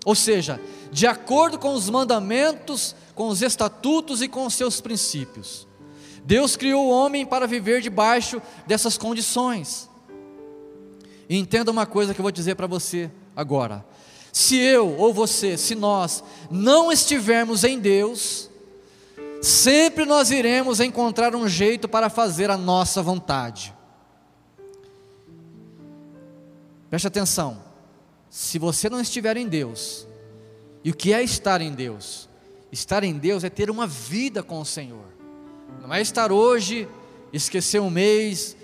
ou 0.03 0.15
seja, 0.15 0.59
de 0.91 1.07
acordo 1.07 1.57
com 1.57 1.73
os 1.73 1.89
mandamentos, 1.89 2.95
com 3.15 3.27
os 3.27 3.41
estatutos 3.41 4.21
e 4.21 4.27
com 4.27 4.45
os 4.45 4.53
seus 4.53 4.81
princípios. 4.81 5.67
Deus 6.25 6.55
criou 6.55 6.85
o 6.85 6.89
homem 6.89 7.25
para 7.25 7.47
viver 7.47 7.81
debaixo 7.81 8.41
dessas 8.65 8.97
condições. 8.97 9.89
E 11.29 11.37
entenda 11.37 11.71
uma 11.71 11.85
coisa 11.85 12.13
que 12.13 12.19
eu 12.19 12.23
vou 12.23 12.31
dizer 12.31 12.55
para 12.55 12.67
você 12.67 13.09
agora. 13.35 13.85
Se 14.31 14.57
eu 14.57 14.97
ou 14.97 15.13
você, 15.13 15.57
se 15.57 15.75
nós 15.75 16.23
não 16.49 16.91
estivermos 16.91 17.63
em 17.63 17.79
Deus, 17.79 18.49
sempre 19.43 20.05
nós 20.05 20.31
iremos 20.31 20.79
encontrar 20.79 21.35
um 21.35 21.47
jeito 21.47 21.87
para 21.87 22.09
fazer 22.09 22.49
a 22.49 22.57
nossa 22.57 23.01
vontade. 23.01 23.73
Preste 26.89 27.07
atenção. 27.07 27.61
Se 28.29 28.57
você 28.57 28.89
não 28.89 29.01
estiver 29.01 29.35
em 29.35 29.47
Deus, 29.47 30.07
e 30.83 30.91
o 30.91 30.95
que 30.95 31.13
é 31.13 31.21
estar 31.21 31.61
em 31.61 31.73
Deus? 31.73 32.29
Estar 32.71 33.03
em 33.03 33.17
Deus 33.17 33.43
é 33.43 33.49
ter 33.49 33.69
uma 33.69 33.85
vida 33.85 34.41
com 34.41 34.59
o 34.59 34.65
Senhor. 34.65 35.05
Não 35.81 35.93
é 35.93 36.01
estar 36.01 36.31
hoje, 36.31 36.87
esquecer 37.31 37.79
um 37.81 37.89
mês, 37.89 38.55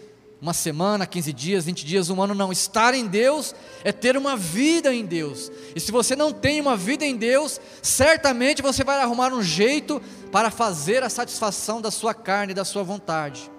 uma 0.42 0.54
semana, 0.54 1.06
15 1.06 1.34
dias, 1.34 1.66
20 1.66 1.86
dias, 1.86 2.10
um 2.10 2.22
ano, 2.22 2.34
não. 2.34 2.52
Estar 2.52 2.94
em 2.94 3.06
Deus 3.06 3.54
é 3.84 3.92
ter 3.92 4.16
uma 4.16 4.38
vida 4.38 4.94
em 4.94 5.06
Deus. 5.06 5.52
E 5.76 5.80
se 5.80 5.92
você 5.92 6.16
não 6.16 6.32
tem 6.32 6.62
uma 6.62 6.78
vida 6.78 7.06
em 7.06 7.16
Deus, 7.16 7.60
certamente 7.82 8.62
você 8.62 8.84
vai 8.84 9.02
arrumar 9.02 9.34
um 9.34 9.44
jeito 9.44 10.02
para 10.32 10.50
fazer 10.50 11.04
a 11.04 11.10
satisfação 11.10 11.82
da 11.82 11.92
sua 11.92 12.14
carne 12.14 12.52
e 12.52 12.56
da 12.56 12.64
sua 12.64 12.84
vontade. 12.84 13.52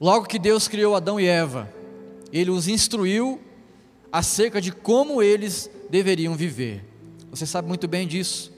Logo 0.00 0.26
que 0.26 0.38
Deus 0.38 0.66
criou 0.66 0.96
Adão 0.96 1.20
e 1.20 1.26
Eva, 1.26 1.72
Ele 2.32 2.50
os 2.50 2.66
instruiu 2.66 3.40
acerca 4.10 4.60
de 4.60 4.72
como 4.72 5.22
eles 5.22 5.70
deveriam 5.88 6.34
viver. 6.34 6.84
Você 7.30 7.46
sabe 7.46 7.68
muito 7.68 7.86
bem 7.86 8.06
disso. 8.06 8.52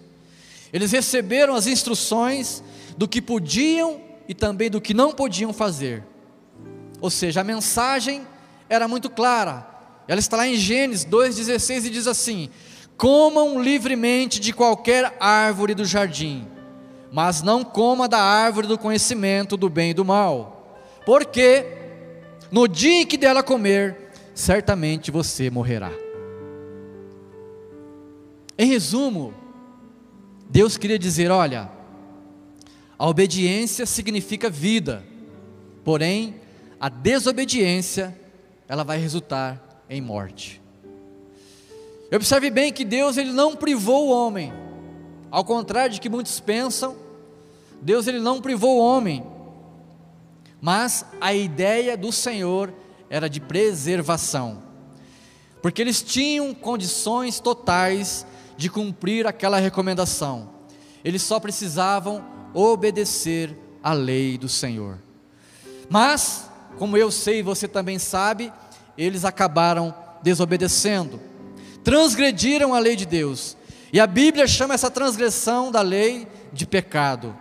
Eles 0.73 0.93
receberam 0.93 1.55
as 1.55 1.67
instruções 1.67 2.63
do 2.97 3.09
que 3.09 3.21
podiam 3.21 4.10
e 4.31 4.35
também 4.35 4.71
do 4.71 4.81
que 4.81 4.95
não 4.95 5.11
podiam 5.11 5.53
fazer. 5.53 6.05
Ou 7.01 7.11
seja, 7.11 7.41
a 7.41 7.45
mensagem 7.45 8.25
era 8.69 8.87
muito 8.87 9.11
clara. 9.11 9.67
Ela 10.07 10.21
está 10.21 10.37
lá 10.37 10.47
em 10.47 10.55
Gênesis 10.55 11.05
2,16 11.05 11.87
e 11.87 11.91
diz 11.91 12.07
assim: 12.07 12.49
Comam 12.97 13.61
livremente 13.61 14.39
de 14.39 14.53
qualquer 14.53 15.17
árvore 15.19 15.75
do 15.75 15.85
jardim, 15.85 16.47
mas 17.11 17.43
não 17.43 17.65
coma 17.65 18.07
da 18.07 18.21
árvore 18.21 18.69
do 18.69 18.79
conhecimento 18.79 19.57
do 19.57 19.69
bem 19.69 19.91
e 19.91 19.95
do 19.95 20.05
mal, 20.05 20.79
porque 21.05 21.67
no 22.53 22.69
dia 22.69 23.03
em 23.03 23.07
que 23.07 23.17
dela 23.17 23.43
comer, 23.43 24.13
certamente 24.33 25.11
você 25.11 25.51
morrerá. 25.51 25.91
Em 28.57 28.67
resumo, 28.67 29.35
Deus 30.49 30.77
queria 30.77 31.01
dizer: 31.01 31.33
olha, 31.33 31.80
a 33.01 33.09
obediência 33.09 33.87
significa 33.87 34.51
vida, 34.51 35.03
porém, 35.83 36.39
a 36.79 36.91
desobediência, 36.91 38.15
ela 38.69 38.85
vai 38.85 38.99
resultar 38.99 39.83
em 39.89 40.03
morte. 40.03 40.61
Observe 42.15 42.51
bem 42.51 42.71
que 42.71 42.85
Deus 42.85 43.17
ele 43.17 43.33
não 43.33 43.57
privou 43.57 44.09
o 44.09 44.11
homem, 44.11 44.53
ao 45.31 45.43
contrário 45.43 45.95
de 45.95 45.99
que 45.99 46.11
muitos 46.11 46.41
pensam, 46.41 46.95
Deus 47.81 48.07
ele 48.07 48.19
não 48.21 48.39
privou 48.39 48.77
o 48.77 48.85
homem, 48.85 49.25
mas 50.61 51.07
a 51.23 51.33
ideia 51.33 51.97
do 51.97 52.13
Senhor 52.13 52.71
era 53.09 53.31
de 53.31 53.41
preservação, 53.41 54.63
porque 55.63 55.81
eles 55.81 56.03
tinham 56.03 56.53
condições 56.53 57.41
totais 57.41 58.27
de 58.59 58.69
cumprir 58.69 59.27
aquela 59.27 59.59
recomendação. 59.59 60.51
Eles 61.03 61.23
só 61.23 61.41
precisavam 61.41 62.39
obedecer 62.55 63.57
à 63.83 63.93
lei 63.93 64.37
do 64.37 64.49
Senhor. 64.49 64.99
Mas, 65.89 66.49
como 66.79 66.97
eu 66.97 67.11
sei 67.11 67.41
e 67.41 67.43
você 67.43 67.67
também 67.67 67.99
sabe, 67.99 68.53
eles 68.97 69.25
acabaram 69.25 69.95
desobedecendo, 70.23 71.21
transgrediram 71.83 72.75
a 72.75 72.79
lei 72.79 72.97
de 72.97 73.07
Deus. 73.07 73.57
E 73.93 73.99
a 73.99 74.07
Bíblia 74.07 74.47
chama 74.47 74.75
essa 74.75 74.91
transgressão 74.91 75.71
da 75.71 75.81
lei 75.81 76.29
de 76.53 76.67
pecado. 76.67 77.37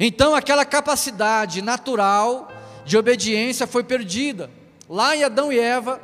Então, 0.00 0.34
aquela 0.34 0.64
capacidade 0.64 1.60
natural 1.60 2.48
de 2.84 2.96
obediência 2.96 3.66
foi 3.66 3.82
perdida. 3.82 4.50
Lá 4.88 5.14
em 5.14 5.24
Adão 5.24 5.52
e 5.52 5.58
Eva, 5.58 6.00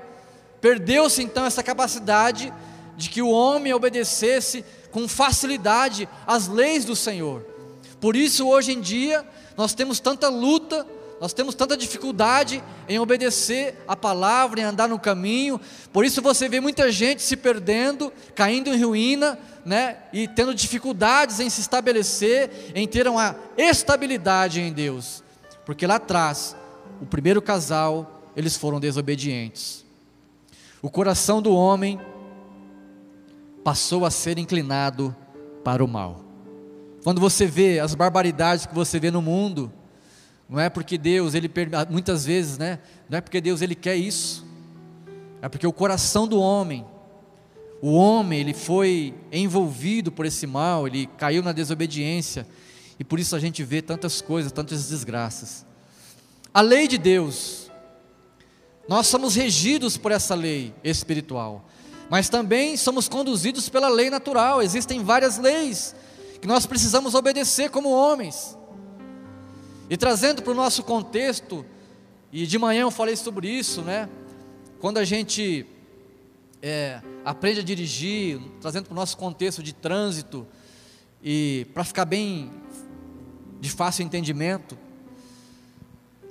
perdeu-se 0.60 1.22
então 1.22 1.46
essa 1.46 1.62
capacidade 1.62 2.52
de 2.96 3.08
que 3.08 3.22
o 3.22 3.30
homem 3.30 3.72
obedecesse 3.72 4.64
com 4.90 5.08
facilidade 5.08 6.08
às 6.26 6.46
leis 6.48 6.84
do 6.84 6.94
Senhor. 6.94 7.53
Por 8.04 8.16
isso, 8.16 8.46
hoje 8.46 8.70
em 8.70 8.82
dia, 8.82 9.24
nós 9.56 9.72
temos 9.72 9.98
tanta 9.98 10.28
luta, 10.28 10.86
nós 11.18 11.32
temos 11.32 11.54
tanta 11.54 11.74
dificuldade 11.74 12.62
em 12.86 12.98
obedecer 12.98 13.82
a 13.88 13.96
palavra, 13.96 14.60
em 14.60 14.62
andar 14.62 14.86
no 14.86 14.98
caminho. 14.98 15.58
Por 15.90 16.04
isso 16.04 16.20
você 16.20 16.46
vê 16.46 16.60
muita 16.60 16.92
gente 16.92 17.22
se 17.22 17.34
perdendo, 17.34 18.12
caindo 18.34 18.68
em 18.68 18.84
ruína, 18.84 19.38
né? 19.64 20.00
E 20.12 20.28
tendo 20.28 20.54
dificuldades 20.54 21.40
em 21.40 21.48
se 21.48 21.62
estabelecer, 21.62 22.72
em 22.74 22.86
ter 22.86 23.08
uma 23.08 23.36
estabilidade 23.56 24.60
em 24.60 24.70
Deus. 24.70 25.24
Porque 25.64 25.86
lá 25.86 25.94
atrás, 25.94 26.54
o 27.00 27.06
primeiro 27.06 27.40
casal, 27.40 28.30
eles 28.36 28.54
foram 28.54 28.78
desobedientes. 28.78 29.82
O 30.82 30.90
coração 30.90 31.40
do 31.40 31.54
homem 31.54 31.98
passou 33.64 34.04
a 34.04 34.10
ser 34.10 34.36
inclinado 34.36 35.16
para 35.64 35.82
o 35.82 35.88
mal. 35.88 36.23
Quando 37.04 37.20
você 37.20 37.46
vê 37.46 37.80
as 37.80 37.94
barbaridades 37.94 38.64
que 38.64 38.74
você 38.74 38.98
vê 38.98 39.10
no 39.10 39.20
mundo, 39.20 39.70
não 40.48 40.58
é 40.58 40.70
porque 40.70 40.96
Deus, 40.96 41.34
ele 41.34 41.50
muitas 41.90 42.24
vezes, 42.24 42.56
né? 42.56 42.78
Não 43.10 43.18
é 43.18 43.20
porque 43.20 43.42
Deus 43.42 43.60
ele 43.60 43.74
quer 43.74 43.94
isso. 43.94 44.42
É 45.42 45.48
porque 45.50 45.66
o 45.66 45.72
coração 45.72 46.26
do 46.26 46.40
homem, 46.40 46.82
o 47.82 47.92
homem, 47.92 48.40
ele 48.40 48.54
foi 48.54 49.12
envolvido 49.30 50.10
por 50.10 50.24
esse 50.24 50.46
mal, 50.46 50.86
ele 50.86 51.06
caiu 51.18 51.42
na 51.42 51.52
desobediência, 51.52 52.46
e 52.98 53.04
por 53.04 53.20
isso 53.20 53.36
a 53.36 53.38
gente 53.38 53.62
vê 53.62 53.82
tantas 53.82 54.22
coisas, 54.22 54.50
tantas 54.50 54.88
desgraças. 54.88 55.66
A 56.54 56.62
lei 56.62 56.88
de 56.88 56.96
Deus, 56.96 57.70
nós 58.88 59.08
somos 59.08 59.34
regidos 59.34 59.98
por 59.98 60.10
essa 60.10 60.34
lei 60.34 60.72
espiritual 60.82 61.68
mas 62.10 62.28
também 62.28 62.76
somos 62.76 63.08
conduzidos 63.08 63.70
pela 63.70 63.88
lei 63.88 64.10
natural. 64.10 64.62
Existem 64.62 65.02
várias 65.02 65.38
leis 65.38 65.94
que 66.44 66.48
nós 66.48 66.66
precisamos 66.66 67.14
obedecer 67.14 67.70
como 67.70 67.88
homens. 67.88 68.54
E 69.88 69.96
trazendo 69.96 70.42
para 70.42 70.52
o 70.52 70.54
nosso 70.54 70.82
contexto, 70.82 71.64
e 72.30 72.46
de 72.46 72.58
manhã 72.58 72.82
eu 72.82 72.90
falei 72.90 73.16
sobre 73.16 73.48
isso, 73.48 73.80
né? 73.80 74.10
Quando 74.78 74.98
a 74.98 75.06
gente 75.06 75.64
é, 76.60 77.00
aprende 77.24 77.60
a 77.60 77.62
dirigir, 77.62 78.38
trazendo 78.60 78.84
para 78.84 78.92
o 78.92 78.94
nosso 78.94 79.16
contexto 79.16 79.62
de 79.62 79.72
trânsito, 79.72 80.46
e 81.22 81.66
para 81.72 81.82
ficar 81.82 82.04
bem 82.04 82.52
de 83.58 83.70
fácil 83.70 84.04
entendimento, 84.04 84.76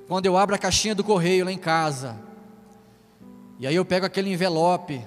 quando 0.08 0.27
eu 0.27 0.38
abro 0.38 0.53
a 0.53 0.60
caixinha 0.60 0.93
do 0.93 1.03
correio 1.03 1.46
lá 1.46 1.51
em 1.51 1.58
casa, 1.58 2.20
e 3.60 3.65
aí 3.65 3.74
eu 3.74 3.84
pego 3.84 4.05
aquele 4.05 4.32
envelope, 4.32 5.03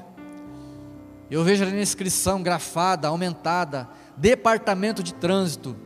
eu 1.30 1.44
vejo 1.44 1.62
ali 1.62 1.76
na 1.76 1.82
inscrição 1.82 2.42
grafada, 2.42 3.06
aumentada, 3.06 3.88
departamento 4.16 5.02
de 5.02 5.14
trânsito. 5.14 5.76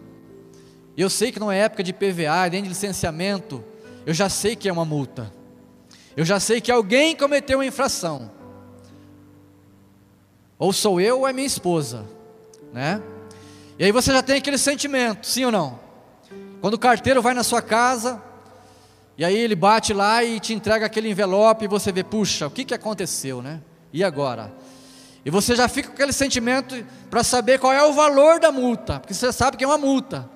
Eu 0.97 1.09
sei 1.09 1.33
que 1.33 1.41
não 1.41 1.51
é 1.51 1.59
época 1.59 1.83
de 1.83 1.93
PVA, 1.93 2.49
nem 2.51 2.63
de 2.63 2.69
licenciamento. 2.69 3.65
Eu 4.07 4.15
já 4.15 4.29
sei 4.29 4.57
que 4.57 4.69
é 4.69 4.73
uma 4.73 4.85
multa. 4.85 5.33
Eu 6.17 6.25
já 6.25 6.39
sei 6.41 6.61
que 6.61 6.71
alguém 6.71 7.17
cometeu 7.17 7.59
uma 7.59 7.67
infração. 7.67 8.31
Ou 10.59 10.73
sou 10.73 11.01
eu 11.01 11.21
ou 11.21 11.29
é 11.29 11.33
minha 11.33 11.47
esposa, 11.47 12.05
né? 12.73 13.03
E 13.79 13.85
aí 13.85 13.93
você 13.93 14.13
já 14.13 14.23
tem 14.23 14.37
aquele 14.37 14.59
sentimento, 14.59 15.27
sim 15.27 15.45
ou 15.47 15.53
não? 15.53 15.79
Quando 16.61 16.75
o 16.75 16.79
carteiro 16.79 17.23
vai 17.23 17.33
na 17.33 17.43
sua 17.43 17.63
casa, 17.63 18.23
e 19.17 19.25
aí 19.25 19.37
ele 19.37 19.55
bate 19.55 19.95
lá 19.95 20.23
e 20.23 20.39
te 20.39 20.53
entrega 20.53 20.85
aquele 20.85 21.11
envelope 21.11 21.65
e 21.65 21.69
você 21.69 21.91
vê, 21.91 22.05
puxa, 22.05 22.47
o 22.47 22.51
que, 22.51 22.65
que 22.65 22.75
aconteceu, 22.75 23.41
né? 23.41 23.63
E 23.93 24.05
agora? 24.05 24.53
E 25.25 25.31
você 25.31 25.55
já 25.55 25.69
fica 25.69 25.89
com 25.89 25.95
aquele 25.95 26.13
sentimento 26.13 26.75
para 27.11 27.23
saber 27.23 27.59
qual 27.59 27.73
é 27.73 27.83
o 27.85 27.93
valor 27.93 28.41
da 28.41 28.51
multa, 28.51 29.01
porque 29.01 29.13
você 29.13 29.33
sabe 29.33 29.57
que 29.57 29.65
é 29.65 29.67
uma 29.67 29.79
multa. 29.79 30.29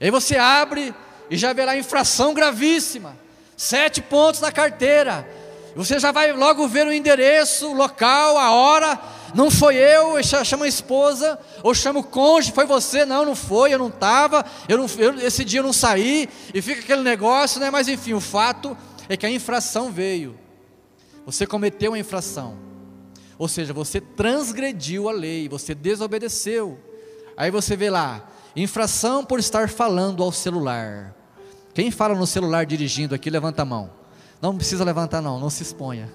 E 0.00 0.04
aí 0.04 0.10
você 0.10 0.36
abre 0.36 0.94
e 1.28 1.36
já 1.36 1.52
vê 1.52 1.64
lá 1.64 1.76
infração 1.76 2.32
gravíssima, 2.32 3.16
sete 3.56 4.00
pontos 4.00 4.40
na 4.40 4.52
carteira. 4.52 5.28
Você 5.74 5.98
já 5.98 6.12
vai 6.12 6.32
logo 6.32 6.68
ver 6.68 6.86
o 6.86 6.92
endereço, 6.92 7.70
o 7.70 7.74
local, 7.74 8.38
a 8.38 8.50
hora. 8.50 8.98
Não 9.34 9.50
foi 9.50 9.76
eu, 9.76 10.22
chamo 10.44 10.64
a 10.64 10.68
esposa, 10.68 11.38
ou 11.62 11.74
chamo 11.74 12.00
o 12.00 12.04
cônjuge, 12.04 12.52
foi 12.52 12.66
você, 12.66 13.06
não, 13.06 13.24
não 13.24 13.34
foi, 13.34 13.72
eu 13.72 13.78
não 13.78 13.88
estava, 13.88 14.44
eu 14.68 14.76
não, 14.76 14.86
eu, 14.98 15.14
esse 15.26 15.42
dia 15.42 15.60
eu 15.60 15.64
não 15.64 15.72
saí, 15.72 16.28
e 16.52 16.60
fica 16.60 16.82
aquele 16.82 17.00
negócio, 17.00 17.58
né? 17.58 17.70
Mas 17.70 17.88
enfim, 17.88 18.12
o 18.12 18.20
fato 18.20 18.76
é 19.08 19.16
que 19.16 19.24
a 19.24 19.30
infração 19.30 19.90
veio. 19.90 20.38
Você 21.24 21.46
cometeu 21.46 21.94
a 21.94 21.98
infração. 21.98 22.71
Ou 23.42 23.48
seja, 23.48 23.72
você 23.72 24.00
transgrediu 24.00 25.08
a 25.08 25.12
lei, 25.12 25.48
você 25.48 25.74
desobedeceu. 25.74 26.78
Aí 27.36 27.50
você 27.50 27.76
vê 27.76 27.90
lá, 27.90 28.24
infração 28.54 29.24
por 29.24 29.40
estar 29.40 29.68
falando 29.68 30.22
ao 30.22 30.30
celular. 30.30 31.12
Quem 31.74 31.90
fala 31.90 32.14
no 32.14 32.24
celular 32.24 32.64
dirigindo 32.64 33.16
aqui, 33.16 33.28
levanta 33.28 33.62
a 33.62 33.64
mão. 33.64 33.90
Não 34.40 34.56
precisa 34.56 34.84
levantar, 34.84 35.20
não, 35.20 35.40
não 35.40 35.50
se 35.50 35.60
exponha. 35.60 36.08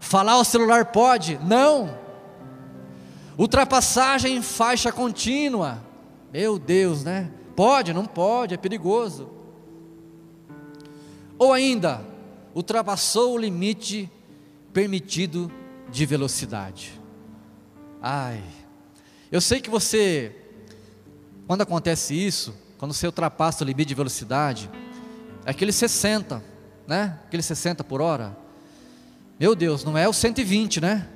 Falar 0.00 0.32
ao 0.32 0.44
celular 0.44 0.86
pode? 0.86 1.38
Não. 1.44 1.96
Ultrapassagem 3.38 4.36
em 4.36 4.42
faixa 4.42 4.90
contínua. 4.90 5.80
Meu 6.32 6.58
Deus, 6.58 7.04
né? 7.04 7.30
Pode? 7.54 7.92
Não 7.92 8.04
pode, 8.04 8.52
é 8.52 8.56
perigoso. 8.56 9.30
Ou 11.38 11.52
ainda, 11.52 12.04
ultrapassou 12.52 13.34
o 13.34 13.38
limite 13.38 14.10
permitido 14.72 15.52
de 15.90 16.06
velocidade. 16.06 17.00
Ai, 18.02 18.42
eu 19.30 19.40
sei 19.40 19.60
que 19.60 19.70
você, 19.70 20.34
quando 21.46 21.62
acontece 21.62 22.14
isso, 22.14 22.54
quando 22.78 22.94
você 22.94 23.06
ultrapassa 23.06 23.62
o 23.62 23.66
limite 23.66 23.88
de 23.88 23.94
velocidade, 23.94 24.70
é 25.44 25.50
aquele 25.50 25.72
60, 25.72 26.42
né? 26.86 27.18
Aquele 27.26 27.42
60 27.42 27.84
por 27.84 28.00
hora. 28.00 28.36
Meu 29.38 29.54
Deus, 29.54 29.84
não 29.84 29.96
é 29.96 30.08
o 30.08 30.12
120, 30.12 30.80
né? 30.80 31.08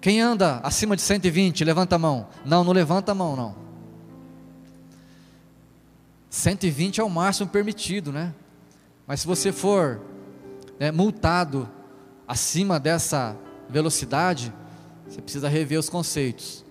Quem 0.00 0.20
anda 0.20 0.60
acima 0.62 0.96
de 0.96 1.02
120, 1.02 1.64
levanta 1.64 1.96
a 1.96 1.98
mão. 1.98 2.28
Não, 2.44 2.64
não 2.64 2.72
levanta 2.72 3.12
a 3.12 3.14
mão, 3.14 3.36
não. 3.36 3.54
120 6.30 7.00
é 7.00 7.04
o 7.04 7.10
máximo 7.10 7.50
permitido, 7.50 8.12
né? 8.12 8.32
Mas 9.06 9.20
se 9.20 9.26
você 9.26 9.52
for 9.52 10.00
né, 10.78 10.92
multado 10.92 11.68
acima 12.26 12.78
dessa 12.78 13.36
velocidade, 13.70 14.52
você 15.08 15.20
precisa 15.20 15.48
rever 15.48 15.78
os 15.78 15.88
conceitos. 15.88 16.64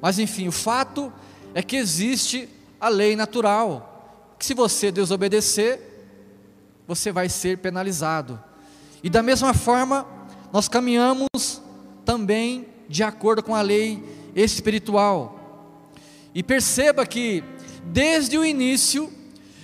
Mas 0.00 0.18
enfim, 0.18 0.48
o 0.48 0.52
fato 0.52 1.12
é 1.54 1.62
que 1.62 1.76
existe 1.76 2.48
a 2.80 2.88
lei 2.88 3.16
natural, 3.16 4.34
que 4.38 4.44
se 4.44 4.54
você 4.54 4.92
desobedecer, 4.92 5.80
você 6.86 7.10
vai 7.10 7.28
ser 7.28 7.58
penalizado. 7.58 8.42
E 9.02 9.10
da 9.10 9.22
mesma 9.22 9.54
forma, 9.54 10.06
nós 10.52 10.68
caminhamos 10.68 11.62
também 12.04 12.66
de 12.88 13.02
acordo 13.02 13.42
com 13.42 13.54
a 13.54 13.62
lei 13.62 14.02
espiritual. 14.34 15.90
E 16.34 16.42
perceba 16.42 17.06
que, 17.06 17.42
desde 17.84 18.36
o 18.36 18.44
início, 18.44 19.10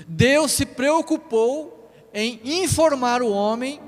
Deus 0.08 0.52
se 0.52 0.64
preocupou 0.64 1.90
em 2.12 2.40
informar 2.44 3.22
o 3.22 3.30
homem 3.30 3.80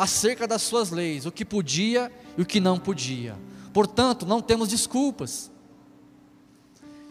acerca 0.00 0.48
das 0.48 0.62
suas 0.62 0.90
leis, 0.90 1.26
o 1.26 1.30
que 1.30 1.44
podia 1.44 2.10
e 2.38 2.40
o 2.40 2.46
que 2.46 2.58
não 2.58 2.78
podia. 2.78 3.36
Portanto, 3.70 4.24
não 4.24 4.40
temos 4.40 4.70
desculpas. 4.70 5.50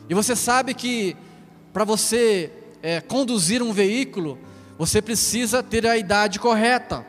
E 0.09 0.15
você 0.15 0.35
sabe 0.35 0.73
que 0.73 1.15
para 1.71 1.83
você 1.83 2.51
é, 2.81 2.99
conduzir 2.99 3.61
um 3.61 3.71
veículo, 3.71 4.39
você 4.75 5.03
precisa 5.03 5.61
ter 5.61 5.85
a 5.85 5.99
idade 5.99 6.39
correta. 6.39 7.05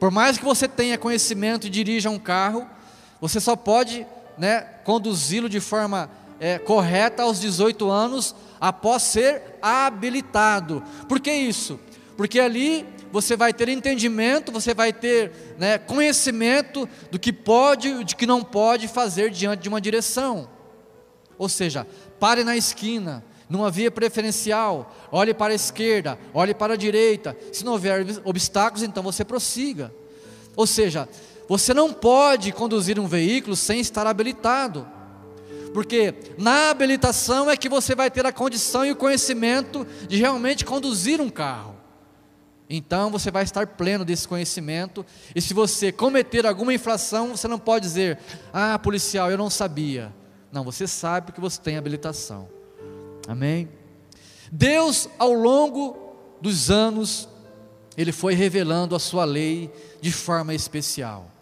Por 0.00 0.10
mais 0.10 0.38
que 0.38 0.44
você 0.44 0.66
tenha 0.66 0.96
conhecimento 0.96 1.66
e 1.66 1.70
dirija 1.70 2.08
um 2.08 2.18
carro, 2.18 2.66
você 3.20 3.38
só 3.40 3.54
pode 3.54 4.06
né, 4.38 4.62
conduzi-lo 4.84 5.50
de 5.50 5.60
forma 5.60 6.08
é, 6.40 6.58
correta 6.58 7.24
aos 7.24 7.38
18 7.38 7.90
anos 7.90 8.34
após 8.58 9.02
ser 9.02 9.58
habilitado. 9.60 10.82
Por 11.06 11.20
que 11.20 11.30
isso? 11.30 11.78
Porque 12.16 12.40
ali 12.40 12.93
você 13.14 13.36
vai 13.36 13.54
ter 13.54 13.68
entendimento, 13.68 14.50
você 14.50 14.74
vai 14.74 14.92
ter 14.92 15.30
né, 15.56 15.78
conhecimento 15.78 16.88
do 17.12 17.18
que 17.18 17.32
pode 17.32 17.86
e 17.86 18.02
do 18.02 18.16
que 18.16 18.26
não 18.26 18.42
pode 18.42 18.88
fazer 18.88 19.30
diante 19.30 19.62
de 19.62 19.68
uma 19.68 19.80
direção. 19.80 20.50
Ou 21.38 21.48
seja, 21.48 21.86
pare 22.18 22.42
na 22.42 22.56
esquina, 22.56 23.24
numa 23.48 23.70
via 23.70 23.88
preferencial, 23.88 24.92
olhe 25.12 25.32
para 25.32 25.52
a 25.52 25.54
esquerda, 25.54 26.18
olhe 26.34 26.52
para 26.52 26.74
a 26.74 26.76
direita. 26.76 27.36
Se 27.52 27.64
não 27.64 27.74
houver 27.74 28.04
obstáculos, 28.24 28.82
então 28.82 29.00
você 29.00 29.24
prossiga. 29.24 29.94
Ou 30.56 30.66
seja, 30.66 31.08
você 31.48 31.72
não 31.72 31.92
pode 31.92 32.50
conduzir 32.50 32.98
um 32.98 33.06
veículo 33.06 33.54
sem 33.54 33.78
estar 33.78 34.08
habilitado. 34.08 34.88
Porque 35.72 36.14
na 36.36 36.70
habilitação 36.70 37.48
é 37.48 37.56
que 37.56 37.68
você 37.68 37.94
vai 37.94 38.10
ter 38.10 38.26
a 38.26 38.32
condição 38.32 38.84
e 38.84 38.90
o 38.90 38.96
conhecimento 38.96 39.86
de 40.08 40.16
realmente 40.16 40.64
conduzir 40.64 41.20
um 41.20 41.30
carro. 41.30 41.73
Então 42.68 43.10
você 43.10 43.30
vai 43.30 43.44
estar 43.44 43.66
pleno 43.66 44.04
desse 44.04 44.26
conhecimento, 44.26 45.04
e 45.34 45.40
se 45.40 45.52
você 45.52 45.92
cometer 45.92 46.46
alguma 46.46 46.72
infração, 46.72 47.36
você 47.36 47.46
não 47.46 47.58
pode 47.58 47.84
dizer: 47.84 48.18
"Ah, 48.52 48.78
policial, 48.78 49.30
eu 49.30 49.38
não 49.38 49.50
sabia". 49.50 50.12
Não, 50.50 50.64
você 50.64 50.86
sabe 50.86 51.26
porque 51.26 51.40
você 51.40 51.60
tem 51.60 51.76
habilitação. 51.76 52.48
Amém? 53.26 53.68
Deus, 54.50 55.08
ao 55.18 55.32
longo 55.32 56.14
dos 56.40 56.70
anos, 56.70 57.28
ele 57.96 58.12
foi 58.12 58.34
revelando 58.34 58.94
a 58.94 58.98
sua 58.98 59.24
lei 59.24 59.70
de 60.00 60.12
forma 60.12 60.54
especial. 60.54 61.33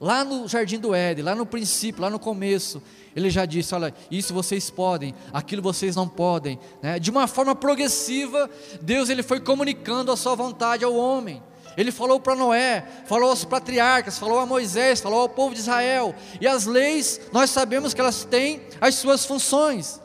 Lá 0.00 0.24
no 0.24 0.46
jardim 0.46 0.78
do 0.78 0.94
Éden, 0.94 1.24
lá 1.24 1.34
no 1.34 1.46
princípio, 1.46 2.02
lá 2.02 2.10
no 2.10 2.18
começo, 2.18 2.82
ele 3.14 3.30
já 3.30 3.46
disse: 3.46 3.74
olha, 3.74 3.94
isso 4.10 4.34
vocês 4.34 4.68
podem, 4.68 5.14
aquilo 5.32 5.62
vocês 5.62 5.96
não 5.96 6.06
podem. 6.06 6.58
Né? 6.82 6.98
De 6.98 7.10
uma 7.10 7.26
forma 7.26 7.54
progressiva, 7.54 8.50
Deus 8.82 9.08
ele 9.08 9.22
foi 9.22 9.40
comunicando 9.40 10.12
a 10.12 10.16
sua 10.16 10.34
vontade 10.34 10.84
ao 10.84 10.94
homem. 10.94 11.42
Ele 11.78 11.90
falou 11.92 12.18
para 12.18 12.34
Noé, 12.34 12.84
falou 13.06 13.30
aos 13.30 13.44
patriarcas, 13.44 14.18
falou 14.18 14.38
a 14.38 14.46
Moisés, 14.46 15.00
falou 15.00 15.20
ao 15.20 15.28
povo 15.28 15.54
de 15.54 15.60
Israel. 15.60 16.14
E 16.40 16.46
as 16.46 16.64
leis, 16.64 17.20
nós 17.32 17.50
sabemos 17.50 17.92
que 17.92 18.00
elas 18.00 18.24
têm 18.24 18.62
as 18.80 18.94
suas 18.94 19.24
funções. 19.24 20.00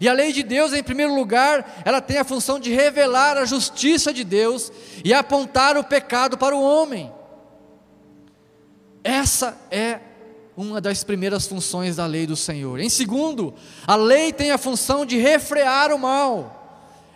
E 0.00 0.08
a 0.08 0.14
lei 0.14 0.32
de 0.32 0.42
Deus, 0.42 0.72
em 0.72 0.82
primeiro 0.82 1.14
lugar, 1.14 1.82
ela 1.84 2.00
tem 2.00 2.16
a 2.16 2.24
função 2.24 2.58
de 2.58 2.72
revelar 2.72 3.36
a 3.36 3.44
justiça 3.44 4.14
de 4.14 4.24
Deus 4.24 4.72
e 5.04 5.12
apontar 5.12 5.76
o 5.76 5.84
pecado 5.84 6.38
para 6.38 6.56
o 6.56 6.62
homem. 6.62 7.12
Essa 9.02 9.58
é 9.70 10.00
uma 10.56 10.80
das 10.80 11.02
primeiras 11.02 11.46
funções 11.46 11.96
da 11.96 12.06
lei 12.06 12.26
do 12.26 12.36
Senhor. 12.36 12.78
Em 12.80 12.90
segundo, 12.90 13.54
a 13.86 13.96
lei 13.96 14.32
tem 14.32 14.50
a 14.50 14.58
função 14.58 15.06
de 15.06 15.16
refrear 15.16 15.92
o 15.92 15.98
mal. 15.98 16.56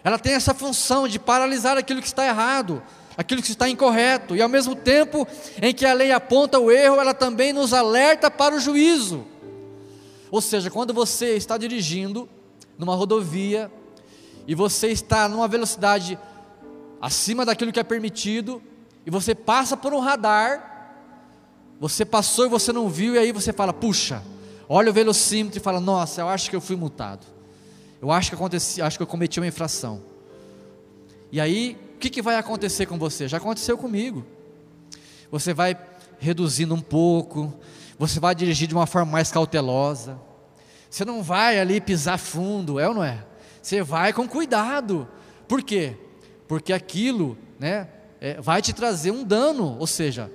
Ela 0.02 0.18
tem 0.18 0.34
essa 0.34 0.54
função 0.54 1.06
de 1.06 1.18
paralisar 1.18 1.76
aquilo 1.76 2.00
que 2.00 2.06
está 2.06 2.26
errado, 2.26 2.82
aquilo 3.16 3.42
que 3.42 3.50
está 3.50 3.68
incorreto, 3.68 4.34
e 4.34 4.42
ao 4.42 4.48
mesmo 4.48 4.74
tempo 4.74 5.26
em 5.60 5.74
que 5.74 5.84
a 5.84 5.92
lei 5.92 6.12
aponta 6.12 6.58
o 6.58 6.70
erro, 6.70 7.00
ela 7.00 7.14
também 7.14 7.52
nos 7.52 7.72
alerta 7.72 8.30
para 8.30 8.54
o 8.54 8.60
juízo. 8.60 9.24
Ou 10.30 10.40
seja, 10.40 10.70
quando 10.70 10.92
você 10.92 11.36
está 11.36 11.56
dirigindo 11.56 12.28
numa 12.78 12.94
rodovia 12.94 13.70
e 14.46 14.54
você 14.54 14.88
está 14.88 15.28
numa 15.28 15.46
velocidade 15.46 16.18
acima 17.00 17.44
daquilo 17.44 17.72
que 17.72 17.80
é 17.80 17.84
permitido 17.84 18.62
e 19.06 19.10
você 19.10 19.34
passa 19.34 19.76
por 19.76 19.92
um 19.92 20.00
radar, 20.00 20.73
você 21.80 22.04
passou 22.04 22.46
e 22.46 22.48
você 22.48 22.72
não 22.72 22.88
viu 22.88 23.14
e 23.14 23.18
aí 23.18 23.32
você 23.32 23.52
fala: 23.52 23.72
"Puxa, 23.72 24.22
olha 24.68 24.90
o 24.90 24.92
velocímetro 24.92 25.58
e 25.58 25.62
fala: 25.62 25.80
"Nossa, 25.80 26.20
eu 26.20 26.28
acho 26.28 26.50
que 26.50 26.56
eu 26.56 26.60
fui 26.60 26.76
multado. 26.76 27.26
Eu 28.00 28.10
acho 28.10 28.30
que 28.30 28.34
aconteci, 28.34 28.82
acho 28.82 28.96
que 28.96 29.02
eu 29.02 29.06
cometi 29.06 29.40
uma 29.40 29.46
infração". 29.46 30.02
E 31.30 31.40
aí, 31.40 31.76
o 31.96 31.98
que, 31.98 32.10
que 32.10 32.22
vai 32.22 32.37
acontecer 32.37 32.87
com 32.87 32.98
você? 32.98 33.26
Já 33.26 33.38
aconteceu 33.38 33.76
comigo. 33.76 34.24
Você 35.30 35.52
vai 35.52 35.76
reduzindo 36.18 36.74
um 36.74 36.80
pouco, 36.80 37.52
você 37.98 38.20
vai 38.20 38.34
dirigir 38.34 38.68
de 38.68 38.74
uma 38.74 38.87
forma 38.87 39.10
mais 39.10 39.30
cautelosa. 39.30 40.18
Você 40.88 41.04
não 41.04 41.22
vai 41.22 41.58
ali 41.58 41.80
pisar 41.80 42.18
fundo, 42.18 42.78
é 42.78 42.88
ou 42.88 42.94
não 42.94 43.02
é? 43.02 43.24
Você 43.60 43.82
vai 43.82 44.12
com 44.12 44.28
cuidado. 44.28 45.08
Por 45.48 45.62
quê? 45.62 45.96
Porque 46.46 46.72
aquilo, 46.72 47.37
né, 47.58 47.88
é, 48.20 48.40
vai 48.40 48.62
te 48.62 48.72
trazer 48.72 49.10
um 49.10 49.24
dano, 49.24 49.76
ou 49.78 49.87
seja, 49.87 50.30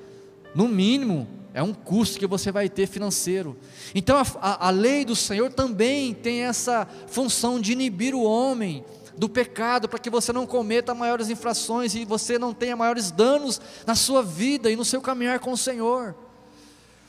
no 0.53 0.67
mínimo, 0.67 1.27
é 1.53 1.63
um 1.63 1.73
custo 1.73 2.19
que 2.19 2.27
você 2.27 2.51
vai 2.51 2.69
ter 2.69 2.87
financeiro. 2.87 3.57
Então 3.93 4.17
a, 4.17 4.25
a, 4.41 4.67
a 4.67 4.69
lei 4.69 5.03
do 5.03 5.15
Senhor 5.15 5.51
também 5.51 6.13
tem 6.13 6.41
essa 6.41 6.87
função 7.07 7.59
de 7.59 7.71
inibir 7.71 8.13
o 8.13 8.23
homem 8.23 8.83
do 9.17 9.27
pecado, 9.27 9.89
para 9.89 9.99
que 9.99 10.09
você 10.09 10.31
não 10.31 10.47
cometa 10.47 10.95
maiores 10.95 11.29
infrações 11.29 11.93
e 11.93 12.05
você 12.05 12.39
não 12.39 12.53
tenha 12.53 12.75
maiores 12.77 13.11
danos 13.11 13.59
na 13.85 13.93
sua 13.93 14.23
vida 14.23 14.71
e 14.71 14.77
no 14.77 14.85
seu 14.85 15.01
caminhar 15.01 15.39
com 15.39 15.51
o 15.51 15.57
Senhor. 15.57 16.15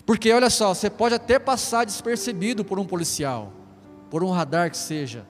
Porque 0.05 0.33
olha 0.33 0.51
só, 0.51 0.75
você 0.75 0.91
pode 0.91 1.15
até 1.15 1.39
passar 1.39 1.87
despercebido 1.87 2.65
por 2.65 2.81
um 2.81 2.85
policial, 2.85 3.53
por 4.11 4.25
um 4.25 4.31
radar 4.31 4.69
que 4.73 4.77
seja. 4.77 5.25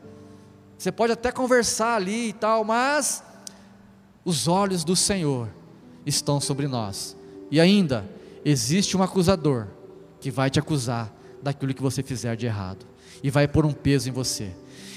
Você 0.79 0.91
pode 0.91 1.13
até 1.13 1.31
conversar 1.31 1.97
ali 1.97 2.31
e 2.31 2.33
tal, 2.33 2.65
mas 2.65 3.23
os 4.25 4.49
olhos 4.49 4.83
do 4.83 4.97
Senhor 4.97 5.51
estão 6.07 6.41
sobre 6.41 6.67
nós. 6.67 7.15
E 7.51 7.61
ainda 7.61 8.09
existe 8.45 8.97
um 8.97 9.03
acusador 9.03 9.67
que 10.21 10.31
vai 10.31 10.51
te 10.51 10.59
acusar 10.59 11.13
daquilo 11.43 11.75
que 11.75 11.83
você 11.83 12.03
fizer 12.03 12.37
de 12.37 12.47
errado 12.47 12.87
e 13.23 13.31
vai 13.31 13.49
pôr 13.49 13.67
um 13.67 13.73
peso 13.73 14.09
em 14.09 14.13
você. 14.13 14.51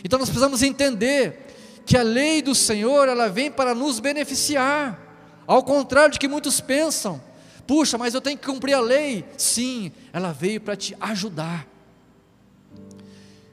Então 0.04 0.20
nós 0.20 0.30
precisamos 0.30 0.62
entender 0.62 1.82
que 1.86 1.98
a 1.98 2.04
lei 2.04 2.42
do 2.42 2.54
Senhor, 2.54 3.08
ela 3.08 3.28
vem 3.28 3.52
para 3.52 3.74
nos 3.74 4.00
beneficiar. 4.00 5.00
Ao 5.46 5.64
contrário 5.64 6.14
de 6.14 6.20
que 6.20 6.28
muitos 6.28 6.62
pensam, 6.62 7.22
Puxa, 7.66 7.98
mas 7.98 8.14
eu 8.14 8.22
tenho 8.22 8.38
que 8.38 8.46
cumprir 8.46 8.74
a 8.74 8.82
lei. 8.82 9.26
Sim, 9.38 9.92
ela 10.12 10.32
veio 10.32 10.60
para 10.60 10.76
te 10.76 10.96
ajudar. 11.00 11.68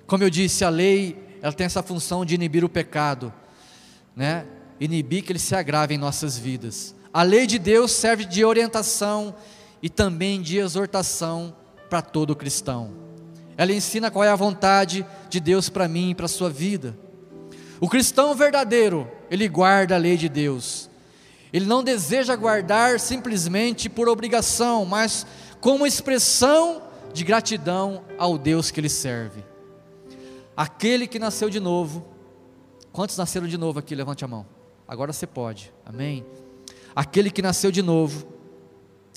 Como 0.06 0.24
eu 0.24 0.30
disse, 0.30 0.64
a 0.64 0.68
lei, 0.68 1.16
ela 1.40 1.52
tem 1.52 1.64
essa 1.64 1.82
função 1.82 2.24
de 2.24 2.34
inibir 2.34 2.64
o 2.64 2.68
pecado, 2.68 3.32
né? 4.16 4.44
Inibir 4.80 5.22
que 5.22 5.30
ele 5.30 5.38
se 5.38 5.54
agrave 5.54 5.94
em 5.94 5.98
nossas 5.98 6.36
vidas. 6.36 6.94
A 7.12 7.22
lei 7.22 7.46
de 7.46 7.58
Deus 7.58 7.92
serve 7.92 8.24
de 8.24 8.44
orientação 8.44 9.34
e 9.82 9.88
também 9.88 10.40
de 10.40 10.58
exortação 10.58 11.54
para 11.88 12.02
todo 12.02 12.36
cristão. 12.36 12.92
Ela 13.56 13.72
ensina 13.72 14.10
qual 14.10 14.24
é 14.24 14.28
a 14.28 14.36
vontade 14.36 15.04
de 15.28 15.40
Deus 15.40 15.68
para 15.68 15.88
mim 15.88 16.10
e 16.10 16.14
para 16.14 16.26
a 16.26 16.28
sua 16.28 16.48
vida. 16.48 16.96
O 17.80 17.88
cristão 17.88 18.34
verdadeiro, 18.34 19.10
ele 19.30 19.48
guarda 19.48 19.94
a 19.94 19.98
lei 19.98 20.16
de 20.16 20.28
Deus 20.28 20.90
ele 21.52 21.66
não 21.66 21.82
deseja 21.82 22.36
guardar 22.36 23.00
simplesmente 23.00 23.88
por 23.88 24.08
obrigação, 24.08 24.84
mas 24.84 25.26
como 25.60 25.86
expressão 25.86 26.82
de 27.12 27.24
gratidão 27.24 28.04
ao 28.16 28.38
Deus 28.38 28.70
que 28.70 28.78
ele 28.78 28.88
serve. 28.88 29.44
Aquele 30.56 31.06
que 31.06 31.18
nasceu 31.18 31.50
de 31.50 31.58
novo, 31.58 32.06
quantos 32.92 33.16
nasceram 33.16 33.48
de 33.48 33.58
novo 33.58 33.78
aqui? 33.78 33.94
Levante 33.94 34.24
a 34.24 34.28
mão. 34.28 34.46
Agora 34.86 35.12
você 35.12 35.26
pode, 35.26 35.72
amém? 35.84 36.24
Aquele 37.00 37.30
que 37.30 37.40
nasceu 37.40 37.72
de 37.72 37.80
novo, 37.80 38.26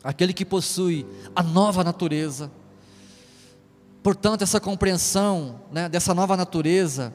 aquele 0.02 0.32
que 0.32 0.46
possui 0.46 1.06
a 1.36 1.44
nova 1.44 1.84
natureza. 1.84 2.50
Portanto, 4.02 4.42
essa 4.42 4.58
compreensão 4.58 5.60
né, 5.70 5.90
dessa 5.90 6.14
nova 6.14 6.38
natureza 6.38 7.14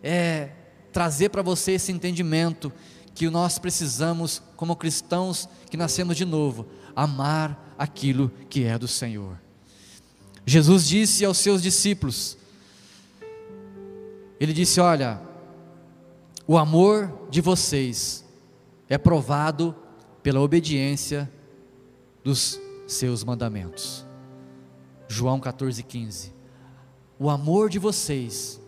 é 0.00 0.50
trazer 0.92 1.30
para 1.30 1.42
você 1.42 1.72
esse 1.72 1.90
entendimento 1.90 2.72
que 3.16 3.28
nós 3.28 3.58
precisamos, 3.58 4.40
como 4.54 4.76
cristãos 4.76 5.48
que 5.68 5.76
nascemos 5.76 6.16
de 6.16 6.24
novo, 6.24 6.68
amar 6.94 7.74
aquilo 7.76 8.30
que 8.48 8.62
é 8.62 8.78
do 8.78 8.86
Senhor. 8.86 9.40
Jesus 10.46 10.86
disse 10.86 11.24
aos 11.24 11.38
seus 11.38 11.60
discípulos: 11.60 12.38
Ele 14.38 14.52
disse: 14.52 14.80
Olha, 14.80 15.20
o 16.46 16.56
amor 16.56 17.26
de 17.28 17.40
vocês 17.40 18.29
é 18.90 18.98
provado 18.98 19.74
pela 20.22 20.40
obediência 20.40 21.30
dos 22.22 22.60
seus 22.86 23.24
mandamentos. 23.24 24.04
João 25.08 25.40
14,15. 25.40 26.32
O 27.18 27.30
amor 27.30 27.70
de 27.70 27.78
vocês 27.78 28.60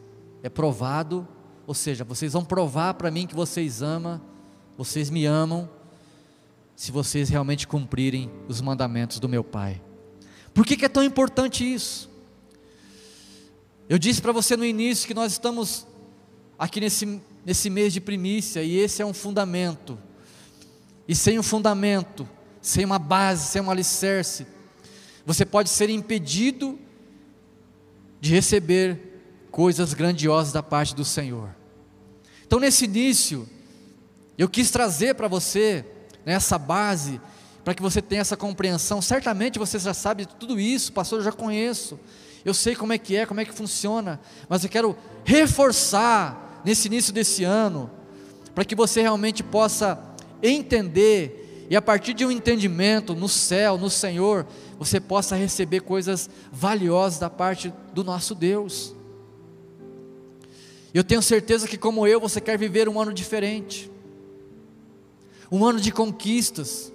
é 0.43 0.49
provado, 0.49 1.29
ou 1.67 1.75
seja, 1.75 2.05
vocês 2.05 2.33
vão 2.33 2.45
provar 2.45 2.95
para 2.95 3.11
mim 3.11 3.27
que 3.27 3.35
vocês 3.35 3.83
amam 3.83 4.19
vocês 4.77 5.11
me 5.11 5.25
amam 5.27 5.69
se 6.75 6.91
vocês 6.91 7.29
realmente 7.29 7.69
cumprirem 7.69 8.31
os 8.49 8.61
mandamentos 8.61 9.19
do 9.19 9.29
meu 9.29 9.45
Pai. 9.45 9.81
Por 10.55 10.67
que, 10.67 10.77
que 10.77 10.85
é 10.85 10.89
tão 10.89 11.03
importante 11.03 11.63
isso? 11.63 12.11
Eu 13.89 13.99
disse 13.99 14.21
para 14.21 14.33
você 14.33 14.57
no 14.57 14.65
início 14.65 15.07
que 15.07 15.15
nós 15.15 15.33
estamos 15.33 15.87
aqui 16.59 16.81
nesse, 16.81 17.21
nesse 17.45 17.69
mês 17.69 17.93
de 17.93 18.01
primícia 18.01 18.63
e 18.63 18.77
esse 18.77 19.03
é 19.03 19.07
um 19.07 19.13
fundamento. 19.13 19.99
E 21.13 21.15
sem 21.15 21.39
um 21.39 21.43
fundamento, 21.43 22.27
sem 22.63 22.87
uma 22.87 22.99
base, 22.99 23.49
sem 23.49 23.61
um 23.61 23.71
alicerce, 23.71 24.47
você 25.27 25.45
pode 25.45 25.69
ser 25.69 25.91
impedido 25.91 26.79
de 28.19 28.33
receber 28.33 29.21
coisas 29.51 29.93
grandiosas 29.93 30.55
da 30.55 30.63
parte 30.63 30.95
do 30.95 31.05
Senhor. 31.05 31.55
Então, 32.47 32.59
nesse 32.59 32.87
início, 32.87 33.47
eu 34.39 34.49
quis 34.49 34.71
trazer 34.71 35.15
para 35.15 35.29
você 35.29 35.85
né, 36.25 36.33
essa 36.33 36.57
base, 36.57 37.21
para 37.63 37.75
que 37.75 37.83
você 37.83 38.01
tenha 38.01 38.23
essa 38.23 38.35
compreensão. 38.35 39.03
Certamente 39.03 39.59
você 39.59 39.79
já 39.79 39.93
sabe 39.93 40.25
tudo 40.25 40.59
isso, 40.59 40.95
pastor, 40.95 41.19
eu 41.19 41.25
já 41.27 41.33
conheço. 41.33 42.01
Eu 42.43 42.55
sei 42.55 42.75
como 42.75 42.95
é 42.95 42.97
que 42.97 43.15
é, 43.15 43.27
como 43.27 43.39
é 43.39 43.45
que 43.45 43.53
funciona, 43.53 44.19
mas 44.49 44.65
eu 44.65 44.71
quero 44.71 44.97
reforçar 45.27 46.63
nesse 46.65 46.89
início 46.89 47.13
desse 47.13 47.45
ano, 47.45 47.91
para 48.55 48.65
que 48.65 48.75
você 48.75 49.03
realmente 49.03 49.43
possa 49.43 50.12
entender 50.43 51.67
e 51.73 51.77
a 51.77 51.81
partir 51.81 52.13
de 52.13 52.23
um 52.27 52.31
entendimento 52.31 53.15
no 53.15 53.29
céu, 53.29 53.79
no 53.79 53.89
Senhor, 53.89 54.47
você 54.79 55.01
possa 55.01 55.35
receber 55.35 55.81
coisas 55.81 56.29
valiosas 56.53 57.19
da 57.19 57.31
parte 57.31 57.73
do 57.95 58.05
nosso 58.05 58.35
Deus. 58.35 58.95
Eu 60.93 61.03
tenho 61.03 61.23
certeza 61.23 61.67
que, 61.67 61.79
como 61.79 62.07
eu, 62.07 62.21
você 62.21 62.43
quer 62.43 62.59
viver 62.59 62.91
um 62.91 63.01
ano 63.01 63.13
diferente, 63.13 63.91
um 65.51 65.65
ano 65.65 65.81
de 65.81 65.91
conquistas, 65.91 66.93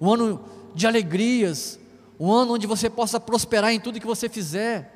um 0.00 0.10
ano 0.10 0.42
de 0.74 0.86
alegrias, 0.86 1.78
um 2.18 2.32
ano 2.32 2.54
onde 2.54 2.66
você 2.66 2.88
possa 2.88 3.20
prosperar 3.20 3.72
em 3.72 3.80
tudo 3.80 4.00
que 4.00 4.06
você 4.06 4.30
fizer. 4.30 4.94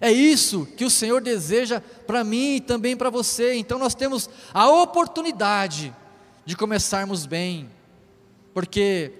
É 0.00 0.12
isso 0.12 0.66
que 0.76 0.84
o 0.84 0.90
Senhor 0.90 1.20
deseja 1.20 1.80
para 2.06 2.22
mim 2.22 2.56
e 2.56 2.60
também 2.60 2.96
para 2.96 3.10
você. 3.10 3.54
Então 3.54 3.76
nós 3.76 3.94
temos 3.94 4.30
a 4.54 4.70
oportunidade 4.70 5.92
de 6.44 6.56
começarmos 6.56 7.26
bem, 7.26 7.70
porque 8.52 9.12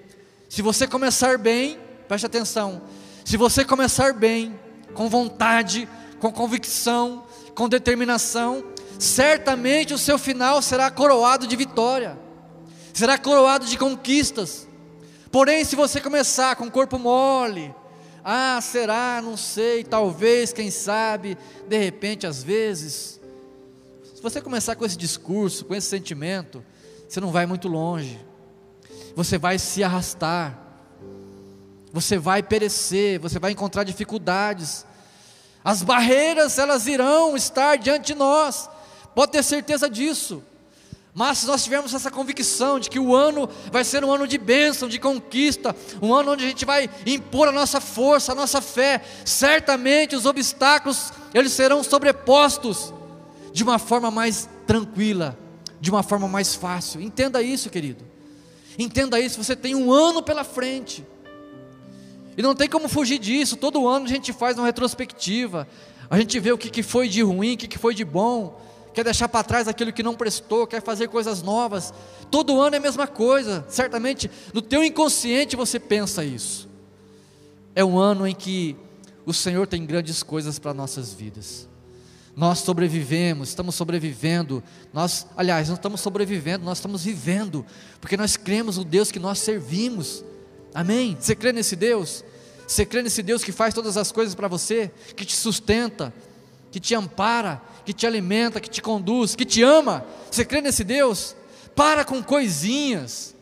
se 0.49 0.63
você 0.63 0.87
começar 0.87 1.39
bem, 1.39 1.79
preste 2.09 2.27
atenção, 2.27 2.83
se 3.25 3.37
você 3.37 3.65
começar 3.65 4.13
bem, 4.13 4.59
com 4.95 5.09
vontade, 5.09 5.89
com 6.19 6.33
convicção, 6.33 7.25
com 7.55 7.69
determinação, 7.69 8.65
certamente 8.99 9.95
o 9.95 9.99
seu 9.99 10.19
final 10.19 10.61
será 10.61 10.91
coroado 10.91 11.47
de 11.47 11.57
vitória, 11.57 12.19
será 12.93 13.17
coroado 13.17 13.67
de 13.67 13.79
conquistas. 13.79 14.67
Porém, 15.31 15.65
se 15.65 15.77
você 15.77 16.01
começar 16.01 16.57
com 16.57 16.67
o 16.67 16.71
corpo 16.71 16.99
mole, 16.99 17.73
ah, 18.25 18.59
será, 18.61 19.21
não 19.23 19.37
sei, 19.37 19.85
talvez, 19.85 20.53
quem 20.53 20.71
sabe, 20.71 21.39
de 21.69 21.79
repente, 21.79 22.27
às 22.27 22.43
vezes, 22.43 23.21
se 24.15 24.21
você 24.23 24.41
começar 24.41 24.75
com 24.75 24.85
esse 24.85 24.97
discurso, 24.97 25.65
com 25.65 25.75
esse 25.75 25.87
sentimento, 25.87 26.63
você 27.11 27.21
não 27.21 27.33
vai 27.33 27.45
muito 27.45 27.67
longe, 27.67 28.25
você 29.17 29.37
vai 29.37 29.59
se 29.59 29.83
arrastar, 29.83 30.57
você 31.93 32.17
vai 32.17 32.41
perecer, 32.41 33.19
você 33.19 33.37
vai 33.37 33.51
encontrar 33.51 33.83
dificuldades, 33.83 34.87
as 35.65 35.83
barreiras 35.83 36.57
elas 36.57 36.87
irão 36.87 37.37
estar 37.37 37.77
diante 37.77 38.07
de 38.07 38.15
nós, 38.15 38.71
pode 39.13 39.33
ter 39.33 39.43
certeza 39.43 39.91
disso. 39.91 40.41
Mas 41.13 41.39
se 41.39 41.49
nós 41.49 41.65
tivermos 41.65 41.93
essa 41.93 42.13
convicção 42.13 42.79
de 42.79 42.89
que 42.89 43.01
o 43.01 43.13
ano 43.13 43.51
vai 43.73 43.83
ser 43.83 44.05
um 44.05 44.13
ano 44.13 44.29
de 44.29 44.39
bênção, 44.39 44.89
de 44.89 45.01
conquista, 45.01 45.75
um 46.01 46.15
ano 46.15 46.31
onde 46.31 46.45
a 46.45 46.49
gente 46.49 46.65
vai 46.65 46.89
impor 47.05 47.49
a 47.49 47.53
nossa 47.53 47.81
força, 47.81 48.31
a 48.31 48.37
nossa 48.37 48.61
fé, 48.61 49.03
certamente 49.25 50.15
os 50.15 50.27
obstáculos 50.27 51.13
eles 51.35 51.51
serão 51.51 51.83
sobrepostos 51.83 52.95
de 53.53 53.65
uma 53.65 53.81
forma 53.81 54.13
mais 54.13 54.49
tranquila, 54.65 55.37
de 55.81 55.91
uma 55.91 56.03
forma 56.03 56.29
mais 56.29 56.55
fácil. 56.55 57.01
Entenda 57.01 57.43
isso, 57.43 57.71
querido. 57.71 58.05
Entenda 58.79 59.19
isso, 59.19 59.43
você 59.43 59.57
tem 59.57 59.75
um 59.75 59.93
ano 59.93 60.23
pela 60.23 60.45
frente. 60.45 61.05
E 62.37 62.43
não 62.43 62.55
tem 62.55 62.69
como 62.69 62.89
fugir 62.89 63.19
disso. 63.19 63.57
Todo 63.57 63.89
ano 63.89 64.07
a 64.07 64.09
gente 64.09 64.33
faz 64.33 64.57
uma 64.57 64.67
retrospectiva. 64.67 65.67
A 66.09 66.19
gente 66.19 66.39
vê 66.41 66.53
o 66.53 66.59
que, 66.59 66.83
foi 66.83 67.09
de 67.09 67.23
ruim, 67.23 67.55
o 67.55 67.57
que, 67.57 67.69
que 67.69 67.79
foi 67.79 67.95
de 67.95 68.05
bom. 68.05 68.61
Quer 68.93 69.05
deixar 69.05 69.29
para 69.29 69.45
trás 69.45 69.69
aquilo 69.69 69.93
que 69.93 70.03
não 70.03 70.15
prestou, 70.15 70.67
quer 70.67 70.83
fazer 70.83 71.09
coisas 71.09 71.43
novas. 71.43 71.95
Todo 72.31 72.61
ano 72.61 72.75
é 72.75 72.79
a 72.79 72.83
mesma 72.83 73.07
coisa. 73.07 73.65
Certamente 73.69 74.31
no 74.53 74.61
teu 74.61 74.83
inconsciente 74.83 75.57
você 75.57 75.79
pensa 75.79 76.25
isso. 76.25 76.69
É 77.75 77.85
um 77.85 77.99
ano 77.99 78.27
em 78.27 78.35
que 78.35 78.77
o 79.25 79.33
Senhor 79.33 79.67
tem 79.67 79.87
grandes 79.87 80.23
coisas 80.23 80.59
para 80.59 80.75
nossas 80.75 81.13
vidas. 81.15 81.69
Nós 82.41 82.61
sobrevivemos, 82.61 83.51
estamos 83.51 83.75
sobrevivendo. 83.75 84.65
Nós, 84.95 85.27
aliás, 85.37 85.69
não 85.69 85.75
estamos 85.75 86.01
sobrevivendo, 86.01 86.65
nós 86.65 86.79
estamos 86.79 87.05
vivendo, 87.05 87.67
porque 88.01 88.17
nós 88.17 88.35
cremos 88.35 88.79
no 88.79 88.85
Deus 88.85 89.13
que 89.13 89.19
nós 89.19 89.41
servimos. 89.41 90.25
Amém? 90.73 91.19
Você 91.21 91.37
crê 91.37 91.53
nesse 91.53 91.77
Deus? 91.77 92.25
Você 92.67 92.87
crê 92.87 93.03
nesse 93.03 93.23
Deus 93.23 93.45
que 93.45 93.53
faz 93.53 93.75
todas 93.75 93.99
as 93.99 94.11
coisas 94.11 94.35
para 94.35 94.49
você, 94.49 94.91
que 95.15 95.27
te 95.27 95.37
sustenta, 95.37 96.15
que 96.73 96.81
te 96.81 96.95
ampara, 96.95 97.61
que 97.85 97.93
te 97.93 98.07
alimenta, 98.07 98.59
que 98.59 98.71
te 98.71 98.81
conduz, 98.81 99.37
que 99.37 99.45
te 99.45 99.63
ama? 99.63 100.07
Você 100.31 100.43
crê 100.43 100.63
nesse 100.63 100.83
Deus? 100.83 101.37
Para 101.77 102.07
com 102.07 102.23
coisinhas, 102.23 103.37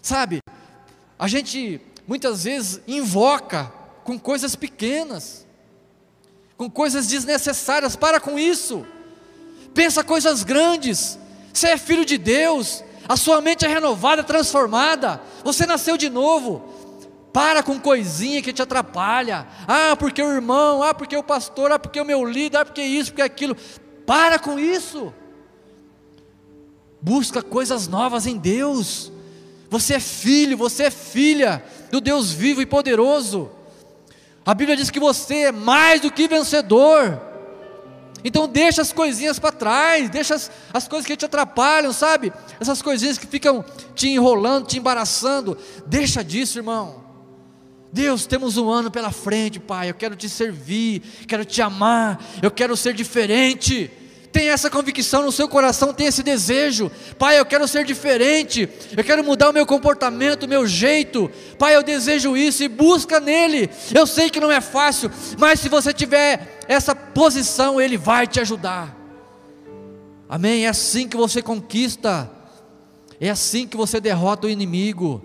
sabe? 0.00 0.38
A 1.18 1.28
gente 1.28 1.82
muitas 2.08 2.44
vezes 2.44 2.80
invoca 2.88 3.70
com 4.04 4.18
coisas 4.18 4.56
pequenas, 4.56 5.46
com 6.56 6.70
coisas 6.70 7.06
desnecessárias, 7.06 7.96
para 7.96 8.20
com 8.20 8.38
isso, 8.38 8.86
pensa 9.74 10.04
coisas 10.04 10.42
grandes, 10.42 11.18
você 11.52 11.68
é 11.68 11.76
filho 11.76 12.04
de 12.04 12.16
Deus, 12.18 12.82
a 13.08 13.16
sua 13.16 13.40
mente 13.40 13.64
é 13.64 13.68
renovada, 13.68 14.22
transformada, 14.22 15.20
você 15.44 15.66
nasceu 15.66 15.96
de 15.96 16.08
novo. 16.08 16.70
Para 17.32 17.62
com 17.62 17.80
coisinha 17.80 18.42
que 18.42 18.52
te 18.52 18.60
atrapalha. 18.60 19.46
Ah, 19.66 19.96
porque 19.96 20.22
o 20.22 20.30
irmão, 20.30 20.82
ah, 20.82 20.92
porque 20.92 21.16
o 21.16 21.22
pastor, 21.22 21.72
ah, 21.72 21.78
porque 21.78 21.98
o 21.98 22.04
meu 22.04 22.24
líder, 22.24 22.58
ah, 22.58 22.64
porque 22.64 22.82
isso, 22.82 23.10
porque 23.10 23.22
aquilo. 23.22 23.56
Para 24.06 24.38
com 24.38 24.58
isso. 24.58 25.12
Busca 27.00 27.42
coisas 27.42 27.88
novas 27.88 28.26
em 28.26 28.36
Deus. 28.36 29.10
Você 29.70 29.94
é 29.94 30.00
filho, 30.00 30.58
você 30.58 30.84
é 30.84 30.90
filha 30.90 31.64
do 31.90 32.02
Deus 32.02 32.30
vivo 32.30 32.60
e 32.60 32.66
poderoso. 32.66 33.50
A 34.44 34.54
Bíblia 34.54 34.76
diz 34.76 34.90
que 34.90 35.00
você 35.00 35.44
é 35.44 35.52
mais 35.52 36.00
do 36.00 36.10
que 36.10 36.26
vencedor. 36.26 37.20
Então 38.24 38.48
deixa 38.48 38.82
as 38.82 38.92
coisinhas 38.92 39.38
para 39.38 39.52
trás, 39.52 40.08
deixa 40.08 40.34
as, 40.34 40.50
as 40.72 40.86
coisas 40.86 41.06
que 41.06 41.16
te 41.16 41.24
atrapalham, 41.24 41.92
sabe? 41.92 42.32
Essas 42.60 42.80
coisinhas 42.80 43.18
que 43.18 43.26
ficam 43.26 43.64
te 43.94 44.08
enrolando, 44.08 44.66
te 44.66 44.78
embaraçando. 44.78 45.58
Deixa 45.86 46.22
disso, 46.22 46.58
irmão. 46.58 47.02
Deus, 47.92 48.24
temos 48.26 48.56
um 48.56 48.70
ano 48.70 48.90
pela 48.90 49.10
frente, 49.10 49.60
Pai. 49.60 49.90
Eu 49.90 49.94
quero 49.94 50.16
te 50.16 50.28
servir, 50.28 51.02
quero 51.26 51.44
te 51.44 51.60
amar, 51.60 52.24
eu 52.40 52.50
quero 52.50 52.76
ser 52.76 52.94
diferente. 52.94 53.90
Tem 54.32 54.48
essa 54.48 54.70
convicção 54.70 55.22
no 55.22 55.30
seu 55.30 55.46
coração, 55.46 55.92
tem 55.92 56.06
esse 56.06 56.22
desejo. 56.22 56.90
Pai, 57.18 57.38
eu 57.38 57.44
quero 57.44 57.68
ser 57.68 57.84
diferente, 57.84 58.66
eu 58.96 59.04
quero 59.04 59.22
mudar 59.22 59.50
o 59.50 59.52
meu 59.52 59.66
comportamento, 59.66 60.44
o 60.44 60.48
meu 60.48 60.66
jeito. 60.66 61.30
Pai, 61.58 61.76
eu 61.76 61.82
desejo 61.82 62.34
isso 62.34 62.64
e 62.64 62.68
busca 62.68 63.20
nele. 63.20 63.68
Eu 63.94 64.06
sei 64.06 64.30
que 64.30 64.40
não 64.40 64.50
é 64.50 64.62
fácil, 64.62 65.10
mas 65.38 65.60
se 65.60 65.68
você 65.68 65.92
tiver 65.92 66.58
essa 66.66 66.94
posição, 66.94 67.78
ele 67.78 67.98
vai 67.98 68.26
te 68.26 68.40
ajudar. 68.40 68.96
Amém? 70.26 70.64
É 70.64 70.68
assim 70.70 71.06
que 71.06 71.16
você 71.16 71.42
conquista, 71.42 72.30
é 73.20 73.28
assim 73.28 73.66
que 73.66 73.76
você 73.76 74.00
derrota 74.00 74.46
o 74.46 74.50
inimigo. 74.50 75.22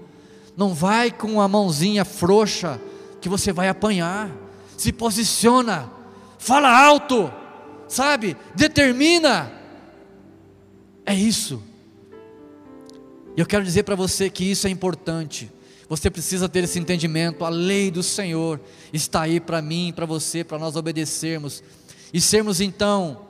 Não 0.57 0.73
vai 0.73 1.11
com 1.11 1.39
a 1.39 1.47
mãozinha 1.47 2.03
frouxa 2.03 2.77
que 3.21 3.29
você 3.29 3.53
vai 3.53 3.69
apanhar. 3.69 4.29
Se 4.75 4.91
posiciona, 4.91 5.89
fala 6.37 6.69
alto 6.69 7.31
sabe? 7.87 8.35
Determina. 8.55 9.51
É 11.05 11.13
isso. 11.13 11.63
E 13.35 13.39
eu 13.39 13.45
quero 13.45 13.63
dizer 13.63 13.83
para 13.83 13.95
você 13.95 14.29
que 14.29 14.43
isso 14.43 14.67
é 14.67 14.69
importante. 14.69 15.51
Você 15.87 16.09
precisa 16.09 16.49
ter 16.49 16.63
esse 16.63 16.79
entendimento. 16.79 17.45
A 17.45 17.49
lei 17.49 17.89
do 17.89 18.03
Senhor 18.03 18.59
está 18.91 19.21
aí 19.21 19.39
para 19.39 19.61
mim, 19.61 19.93
para 19.95 20.05
você, 20.05 20.43
para 20.43 20.59
nós 20.59 20.75
obedecermos 20.75 21.63
e 22.13 22.19
sermos 22.19 22.59
então 22.59 23.27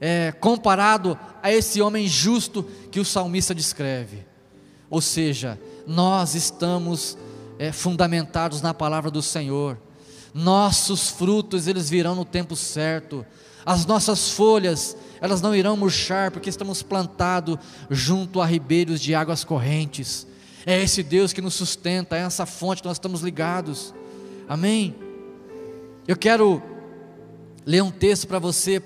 é, 0.00 0.32
comparado 0.32 1.18
a 1.42 1.52
esse 1.52 1.80
homem 1.80 2.06
justo 2.06 2.64
que 2.90 3.00
o 3.00 3.04
salmista 3.04 3.54
descreve. 3.54 4.24
Ou 4.90 5.00
seja, 5.00 5.58
nós 5.86 6.34
estamos 6.34 7.16
é, 7.58 7.72
fundamentados 7.72 8.60
na 8.60 8.74
palavra 8.74 9.10
do 9.10 9.22
Senhor. 9.22 9.78
Nossos 10.34 11.08
frutos 11.08 11.66
eles 11.66 11.88
virão 11.88 12.14
no 12.14 12.24
tempo 12.24 12.54
certo 12.54 13.24
as 13.64 13.86
nossas 13.86 14.30
folhas, 14.30 14.96
elas 15.20 15.40
não 15.40 15.54
irão 15.54 15.76
murchar, 15.76 16.30
porque 16.30 16.50
estamos 16.50 16.82
plantados 16.82 17.58
junto 17.90 18.40
a 18.40 18.46
ribeiros 18.46 19.00
de 19.00 19.14
águas 19.14 19.44
correntes. 19.44 20.26
É 20.66 20.80
esse 20.82 21.02
Deus 21.02 21.32
que 21.32 21.40
nos 21.40 21.54
sustenta, 21.54 22.16
é 22.16 22.20
essa 22.20 22.46
fonte 22.46 22.82
que 22.82 22.88
nós 22.88 22.96
estamos 22.96 23.20
ligados. 23.20 23.94
Amém? 24.48 24.94
Eu 26.06 26.16
quero 26.16 26.62
ler 27.64 27.82
um 27.82 27.90
texto 27.90 28.26
para 28.26 28.38
você, 28.38 28.82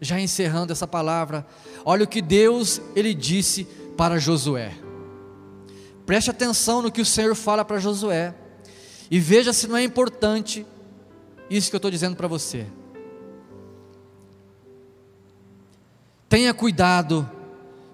já 0.00 0.20
encerrando 0.20 0.72
essa 0.72 0.86
palavra. 0.86 1.46
Olha 1.84 2.04
o 2.04 2.08
que 2.08 2.22
Deus 2.22 2.80
ele 2.94 3.14
disse 3.14 3.64
para 3.96 4.18
Josué. 4.18 4.72
Preste 6.06 6.30
atenção 6.30 6.82
no 6.82 6.90
que 6.90 7.00
o 7.00 7.06
Senhor 7.06 7.34
fala 7.34 7.64
para 7.64 7.78
Josué 7.78 8.34
e 9.10 9.20
veja 9.20 9.52
se 9.52 9.68
não 9.68 9.76
é 9.76 9.84
importante 9.84 10.66
isso 11.48 11.70
que 11.70 11.76
eu 11.76 11.78
estou 11.78 11.90
dizendo 11.90 12.16
para 12.16 12.26
você. 12.26 12.66
Tenha 16.32 16.54
cuidado 16.54 17.30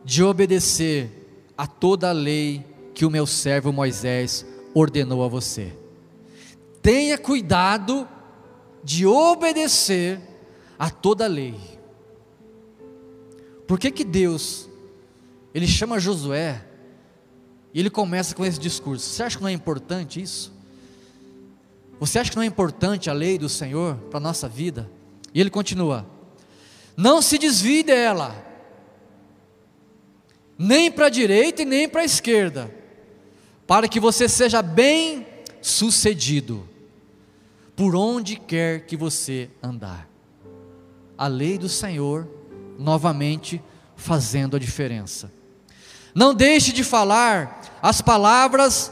de 0.04 0.22
obedecer 0.22 1.50
a 1.58 1.66
toda 1.66 2.10
a 2.10 2.12
lei 2.12 2.64
que 2.94 3.04
o 3.04 3.10
meu 3.10 3.26
servo 3.26 3.72
Moisés 3.72 4.46
ordenou 4.72 5.24
a 5.24 5.28
você. 5.28 5.76
Tenha 6.80 7.18
cuidado 7.18 8.06
de 8.84 9.04
obedecer 9.04 10.20
a 10.78 10.88
toda 10.88 11.24
a 11.24 11.26
lei. 11.26 11.56
Por 13.66 13.76
que 13.76 13.90
que 13.90 14.04
Deus 14.04 14.68
ele 15.52 15.66
chama 15.66 15.98
Josué 15.98 16.64
e 17.74 17.80
ele 17.80 17.90
começa 17.90 18.36
com 18.36 18.46
esse 18.46 18.60
discurso? 18.60 19.04
Você 19.04 19.24
acha 19.24 19.36
que 19.36 19.42
não 19.42 19.50
é 19.50 19.52
importante 19.52 20.22
isso? 20.22 20.52
Você 21.98 22.20
acha 22.20 22.30
que 22.30 22.36
não 22.36 22.44
é 22.44 22.46
importante 22.46 23.10
a 23.10 23.12
lei 23.12 23.36
do 23.36 23.48
Senhor 23.48 23.96
para 24.08 24.18
a 24.18 24.20
nossa 24.20 24.48
vida? 24.48 24.88
E 25.34 25.40
ele 25.40 25.50
continua: 25.50 26.06
Não 26.98 27.22
se 27.22 27.38
desvie 27.38 27.84
dela, 27.84 28.44
nem 30.58 30.90
para 30.90 31.06
a 31.06 31.08
direita 31.08 31.62
e 31.62 31.64
nem 31.64 31.88
para 31.88 32.00
a 32.00 32.04
esquerda, 32.04 32.74
para 33.68 33.86
que 33.86 34.00
você 34.00 34.28
seja 34.28 34.60
bem 34.60 35.24
sucedido. 35.62 36.68
Por 37.76 37.94
onde 37.94 38.34
quer 38.34 38.84
que 38.84 38.96
você 38.96 39.48
andar. 39.62 40.08
A 41.16 41.28
lei 41.28 41.56
do 41.56 41.68
Senhor, 41.68 42.26
novamente, 42.76 43.62
fazendo 43.94 44.56
a 44.56 44.58
diferença. 44.58 45.30
Não 46.12 46.34
deixe 46.34 46.72
de 46.72 46.82
falar 46.82 47.78
as 47.80 48.02
palavras 48.02 48.90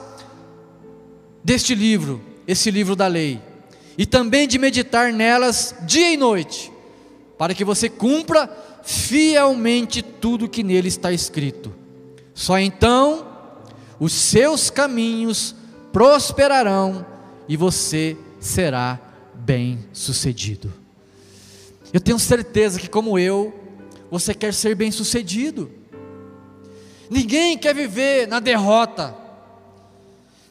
deste 1.43 1.75
livro, 1.75 2.23
esse 2.47 2.71
livro 2.71 2.95
da 2.95 3.09
lei, 3.09 3.43
e 3.99 4.07
também 4.07 4.47
de 4.47 4.61
meditar 4.61 5.13
nelas 5.13 5.75
dia 5.83 6.13
e 6.13 6.17
noite, 6.17 6.71
para 7.39 7.55
que 7.55 7.65
você 7.65 7.89
cumpra 7.89 8.49
fielmente 8.83 10.03
tudo 10.03 10.49
que 10.49 10.63
nele 10.63 10.89
está 10.89 11.13
escrito. 11.13 11.73
Só 12.35 12.59
então 12.59 13.27
os 13.99 14.13
seus 14.13 14.71
caminhos 14.71 15.55
prosperarão 15.93 17.05
e 17.49 17.57
você 17.57 18.17
será 18.41 19.01
bem-sucedido. 19.35 20.73
Eu 21.93 22.01
tenho 22.01 22.19
certeza 22.19 22.79
que, 22.79 22.89
como 22.89 23.19
eu, 23.19 23.55
você 24.11 24.35
quer 24.35 24.53
ser 24.53 24.75
bem-sucedido. 24.75 25.71
Ninguém 27.09 27.57
quer 27.57 27.75
viver 27.75 28.27
na 28.27 28.41
derrota. 28.41 29.15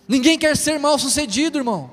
Ninguém 0.08 0.38
quer 0.38 0.56
ser 0.56 0.80
mal 0.80 0.98
sucedido, 0.98 1.58
irmão. 1.58 1.91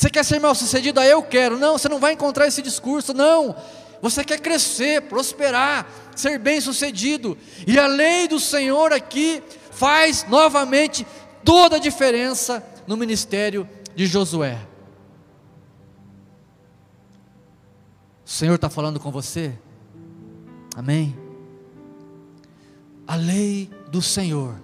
Você 0.00 0.08
quer 0.08 0.24
ser 0.24 0.40
mal 0.40 0.54
sucedido? 0.54 0.98
Ah, 0.98 1.04
eu 1.04 1.22
quero. 1.22 1.58
Não, 1.58 1.76
você 1.76 1.86
não 1.86 2.00
vai 2.00 2.14
encontrar 2.14 2.46
esse 2.46 2.62
discurso. 2.62 3.12
Não. 3.12 3.54
Você 4.00 4.24
quer 4.24 4.40
crescer, 4.40 5.02
prosperar, 5.02 5.86
ser 6.16 6.38
bem 6.38 6.58
sucedido. 6.58 7.36
E 7.66 7.78
a 7.78 7.86
lei 7.86 8.26
do 8.26 8.40
Senhor 8.40 8.94
aqui 8.94 9.42
faz 9.70 10.24
novamente 10.26 11.06
toda 11.44 11.76
a 11.76 11.78
diferença 11.78 12.64
no 12.86 12.96
ministério 12.96 13.68
de 13.94 14.06
Josué. 14.06 14.58
O 18.24 18.30
Senhor 18.30 18.54
está 18.54 18.70
falando 18.70 18.98
com 18.98 19.10
você? 19.10 19.52
Amém? 20.74 21.14
A 23.06 23.16
lei 23.16 23.70
do 23.90 24.00
Senhor 24.00 24.54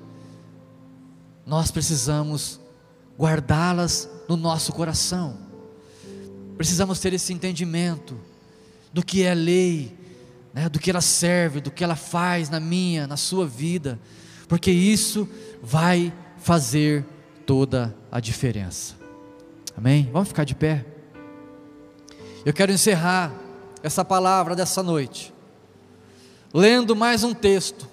nós 1.45 1.71
precisamos 1.71 2.59
guardá-las 3.19 4.16
no 4.29 4.37
nosso 4.37 4.73
coração. 4.73 5.39
Precisamos 6.57 6.99
ter 7.01 7.13
esse 7.13 7.33
entendimento 7.33 8.19
do 8.93 9.05
que 9.05 9.23
é 9.23 9.35
lei, 9.35 9.97
né, 10.55 10.69
do 10.69 10.79
que 10.79 10.91
ela 10.91 11.03
serve, 11.03 11.61
do 11.61 11.71
que 11.71 11.85
ela 11.85 11.97
faz 11.97 12.49
na 12.49 12.59
minha, 12.59 13.07
na 13.07 13.17
sua 13.17 13.47
vida, 13.47 14.01
porque 14.49 14.71
isso 14.71 15.29
vai 15.63 16.13
fazer 16.39 17.05
toda 17.45 17.95
a 18.11 18.21
diferença. 18.21 18.95
Amém? 19.77 20.09
Vamos 20.13 20.29
ficar 20.29 20.45
de 20.45 20.55
pé. 20.55 20.85
Eu 22.45 22.55
quero 22.55 22.73
encerrar 22.73 23.33
essa 23.83 24.05
palavra 24.05 24.57
dessa 24.57 24.83
noite, 24.83 25.33
lendo 26.55 26.97
mais 26.97 27.23
um 27.23 27.35
texto, 27.35 27.87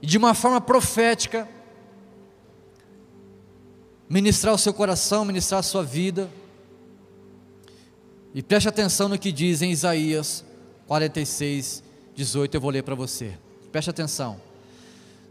e 0.00 0.06
de 0.06 0.16
uma 0.16 0.32
forma 0.32 0.60
profética, 0.60 1.46
ministrar 4.10 4.52
o 4.52 4.58
seu 4.58 4.74
coração, 4.74 5.24
ministrar 5.24 5.60
a 5.60 5.62
sua 5.62 5.84
vida. 5.84 6.28
E 8.34 8.42
preste 8.42 8.68
atenção 8.68 9.08
no 9.08 9.16
que 9.16 9.30
diz 9.30 9.62
em 9.62 9.70
Isaías 9.70 10.44
46, 10.88 11.84
18, 12.16 12.56
eu 12.56 12.60
vou 12.60 12.70
ler 12.70 12.82
para 12.82 12.96
você. 12.96 13.38
Preste 13.70 13.88
atenção. 13.88 14.40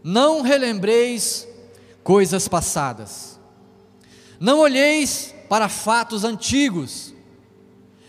Não 0.02 0.40
relembreis 0.40 1.46
coisas 2.02 2.48
passadas, 2.48 3.38
não 4.40 4.60
olheis 4.60 5.34
para 5.50 5.68
fatos 5.68 6.24
antigos, 6.24 7.12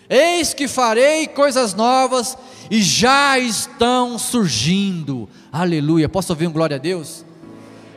eis 0.10 0.54
que 0.54 0.70
farei 0.70 1.28
coisas 1.28 1.74
novas 1.74 2.38
e 2.70 2.82
já 2.82 3.38
estão 3.38 4.18
surgindo. 4.18 5.28
Aleluia. 5.52 6.08
Posso 6.08 6.32
ouvir 6.32 6.48
um 6.48 6.54
glória 6.54 6.78
a 6.78 6.80
Deus? 6.80 7.26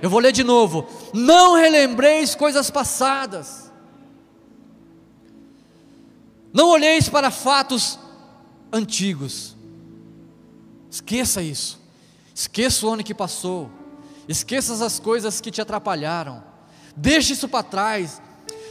Eu 0.05 0.11
vou 0.11 0.21
ler 0.21 0.33
de 0.33 0.45
novo. 0.45 0.87
Não 1.15 1.55
relembreis 1.55 2.35
coisas 2.35 2.69
passadas. 2.71 3.73
Não 6.53 6.69
olheis 6.69 7.09
para 7.09 7.31
fatos 7.31 7.99
antigos. 8.71 9.57
Esqueça 10.91 11.41
isso. 11.41 11.81
Esqueça 12.35 12.85
o 12.85 12.91
ano 12.91 13.03
que 13.03 13.15
passou. 13.15 13.71
Esqueça 14.29 14.85
as 14.85 15.01
coisas 15.01 15.41
que 15.41 15.51
te 15.51 15.63
atrapalharam. 15.63 16.45
Deixe 16.95 17.33
isso 17.33 17.49
para 17.49 17.63
trás. 17.63 18.21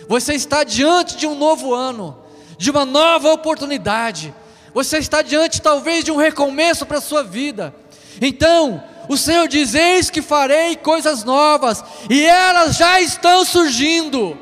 Você 0.08 0.36
está 0.36 0.64
diante 0.64 1.18
de 1.18 1.26
um 1.26 1.34
novo 1.34 1.74
ano, 1.74 2.16
de 2.60 2.70
uma 2.70 2.86
nova 2.86 3.34
oportunidade. 3.34 4.32
Você 4.72 5.00
está 5.00 5.24
diante 5.24 5.64
talvez 5.64 6.06
de 6.06 6.12
um 6.12 6.18
recomeço 6.18 6.86
para 6.86 7.00
a 7.00 7.02
sua 7.02 7.24
vida. 7.24 7.74
Então, 8.22 8.84
o 9.08 9.18
Senhor 9.18 9.48
diz: 9.48 9.74
Eis 9.74 10.10
que 10.10 10.22
farei 10.22 10.76
coisas 10.76 11.24
novas, 11.24 11.84
e 12.10 12.26
elas 12.26 12.76
já 12.78 13.02
estão 13.02 13.44
surgindo, 13.44 14.38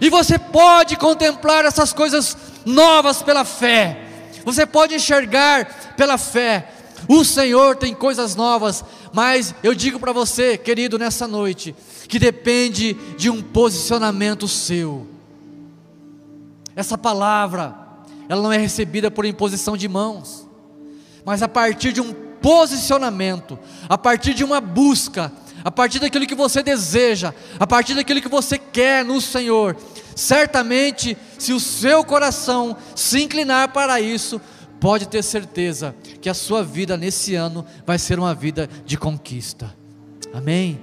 e 0.00 0.08
você 0.08 0.38
pode 0.38 0.96
contemplar 0.96 1.64
essas 1.64 1.92
coisas 1.92 2.36
novas 2.64 3.22
pela 3.22 3.44
fé, 3.44 4.04
você 4.44 4.64
pode 4.64 4.94
enxergar 4.94 5.94
pela 5.96 6.16
fé. 6.16 6.72
O 7.08 7.24
Senhor 7.24 7.76
tem 7.76 7.94
coisas 7.94 8.34
novas, 8.34 8.84
mas 9.12 9.54
eu 9.62 9.74
digo 9.74 9.98
para 9.98 10.12
você, 10.12 10.58
querido, 10.58 10.98
nessa 10.98 11.26
noite, 11.26 11.74
que 12.08 12.18
depende 12.18 12.94
de 13.16 13.30
um 13.30 13.40
posicionamento 13.40 14.48
seu. 14.48 15.06
Essa 16.74 16.98
palavra, 16.98 17.74
ela 18.28 18.42
não 18.42 18.52
é 18.52 18.58
recebida 18.58 19.10
por 19.10 19.24
imposição 19.24 19.76
de 19.76 19.88
mãos, 19.88 20.46
mas 21.24 21.42
a 21.42 21.48
partir 21.48 21.92
de 21.92 22.00
um 22.00 22.27
posicionamento, 22.40 23.58
a 23.88 23.96
partir 23.96 24.34
de 24.34 24.44
uma 24.44 24.60
busca, 24.60 25.32
a 25.64 25.70
partir 25.70 25.98
daquilo 25.98 26.26
que 26.26 26.34
você 26.34 26.62
deseja, 26.62 27.34
a 27.58 27.66
partir 27.66 27.94
daquilo 27.94 28.20
que 28.20 28.28
você 28.28 28.58
quer 28.58 29.04
no 29.04 29.20
Senhor. 29.20 29.76
Certamente, 30.14 31.16
se 31.38 31.52
o 31.52 31.60
seu 31.60 32.04
coração 32.04 32.76
se 32.94 33.22
inclinar 33.22 33.72
para 33.72 34.00
isso, 34.00 34.40
pode 34.80 35.06
ter 35.08 35.22
certeza 35.22 35.94
que 36.20 36.28
a 36.28 36.34
sua 36.34 36.62
vida 36.62 36.96
nesse 36.96 37.34
ano 37.34 37.64
vai 37.86 37.98
ser 37.98 38.18
uma 38.18 38.34
vida 38.34 38.68
de 38.84 38.96
conquista. 38.96 39.74
Amém? 40.32 40.80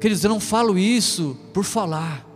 Queridos, 0.00 0.24
eu 0.24 0.30
não 0.30 0.40
falo 0.40 0.78
isso 0.78 1.36
por 1.52 1.64
falar, 1.64 2.26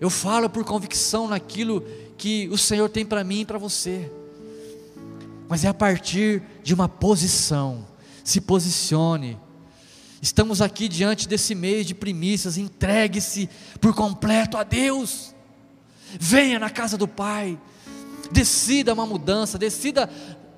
eu 0.00 0.10
falo 0.10 0.48
por 0.48 0.64
convicção 0.64 1.26
naquilo 1.26 1.84
que 2.16 2.48
o 2.48 2.58
Senhor 2.58 2.88
tem 2.88 3.04
para 3.04 3.24
mim 3.24 3.40
e 3.40 3.44
para 3.44 3.58
você 3.58 4.10
mas 5.48 5.64
é 5.64 5.68
a 5.68 5.74
partir 5.74 6.42
de 6.62 6.74
uma 6.74 6.88
posição. 6.88 7.86
Se 8.24 8.40
posicione. 8.40 9.38
Estamos 10.20 10.60
aqui 10.60 10.88
diante 10.88 11.28
desse 11.28 11.54
mês 11.54 11.86
de 11.86 11.94
primícias, 11.94 12.58
entregue-se 12.58 13.48
por 13.80 13.94
completo 13.94 14.56
a 14.56 14.64
Deus. 14.64 15.34
Venha 16.18 16.58
na 16.58 16.70
casa 16.70 16.96
do 16.96 17.06
Pai. 17.06 17.58
Decida 18.32 18.92
uma 18.92 19.06
mudança, 19.06 19.56
decida 19.56 20.10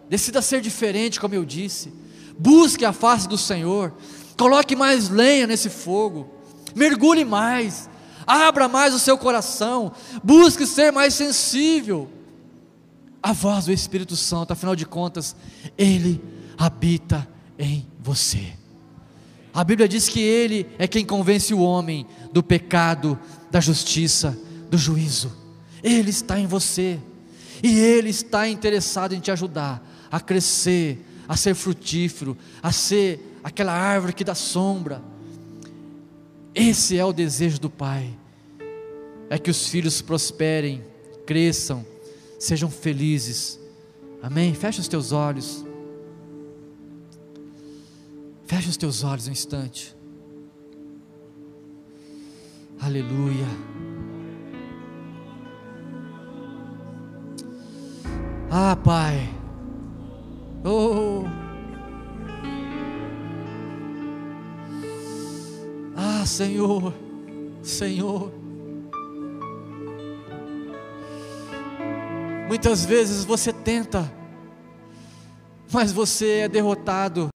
decida 0.09 0.41
ser 0.41 0.63
diferente, 0.63 1.21
como 1.21 1.35
eu 1.35 1.45
disse. 1.45 1.93
Busque 2.39 2.85
a 2.85 2.93
face 2.95 3.29
do 3.29 3.37
Senhor. 3.37 3.93
Coloque 4.39 4.75
mais 4.75 5.11
lenha 5.11 5.47
nesse 5.47 5.69
fogo. 5.69 6.33
Mergulhe 6.75 7.25
mais. 7.25 7.91
Abra 8.27 8.69
mais 8.69 8.95
o 8.95 8.99
seu 8.99 9.19
coração. 9.19 9.93
Busque 10.25 10.67
ser 10.67 10.93
mais 10.93 11.13
sensível 11.13 12.09
a 13.23 13.33
voz 13.33 13.67
do 13.67 13.73
Espírito 13.73 14.17
Santo, 14.17 14.53
afinal 14.53 14.77
de 14.77 14.87
contas, 14.87 15.35
Ele 15.77 16.21
habita 16.57 17.29
em 17.59 17.87
você. 18.01 18.53
A 19.53 19.65
Bíblia 19.65 19.89
diz 19.89 20.09
que 20.09 20.21
Ele 20.21 20.67
é 20.79 20.87
quem 20.87 21.05
convence 21.05 21.53
o 21.53 21.61
homem 21.61 22.07
do 22.33 22.43
pecado, 22.43 23.19
da 23.51 23.61
justiça, 23.61 24.39
do 24.71 24.79
juízo. 24.79 25.33
Ele 25.83 26.11
está 26.11 26.39
em 26.39 26.47
você, 26.47 26.99
e 27.63 27.79
Ele 27.79 28.11
está 28.11 28.49
interessado 28.49 29.15
em 29.15 29.21
te 29.21 29.31
ajudar 29.31 29.85
a 30.11 30.21
crescer, 30.21 31.05
a 31.29 31.37
ser 31.37 31.55
frutífero, 31.55 32.37
a 32.63 32.73
ser 32.73 33.39
aquela 33.43 33.73
árvore 33.73 34.13
que 34.13 34.25
dá 34.25 34.35
sombra, 34.35 35.03
Esse 36.55 36.99
é 36.99 37.05
o 37.05 37.13
desejo 37.13 37.61
do 37.61 37.71
Pai. 37.71 38.11
É 39.31 39.39
que 39.39 39.51
os 39.51 39.69
filhos 39.69 40.01
prosperem, 40.01 40.83
cresçam, 41.27 41.85
sejam 42.39 42.71
felizes. 42.71 43.59
Amém? 44.23 44.55
Fecha 44.55 44.81
os 44.81 44.89
teus 44.89 45.13
olhos. 45.13 45.65
Fecha 48.47 48.71
os 48.71 48.77
teus 48.77 49.05
olhos 49.05 49.29
um 49.29 49.33
instante. 49.33 49.95
Aleluia. 52.81 53.47
Ah, 58.51 58.77
Pai. 58.77 59.29
Oh. 60.65 61.25
Ah, 65.95 66.25
Senhor. 66.25 66.95
Senhor. 67.63 68.33
Muitas 72.49 72.83
vezes 72.83 73.27
você 73.27 73.53
tenta, 73.53 74.11
mas 75.71 75.93
você 75.93 76.31
é 76.41 76.49
derrotado. 76.49 77.29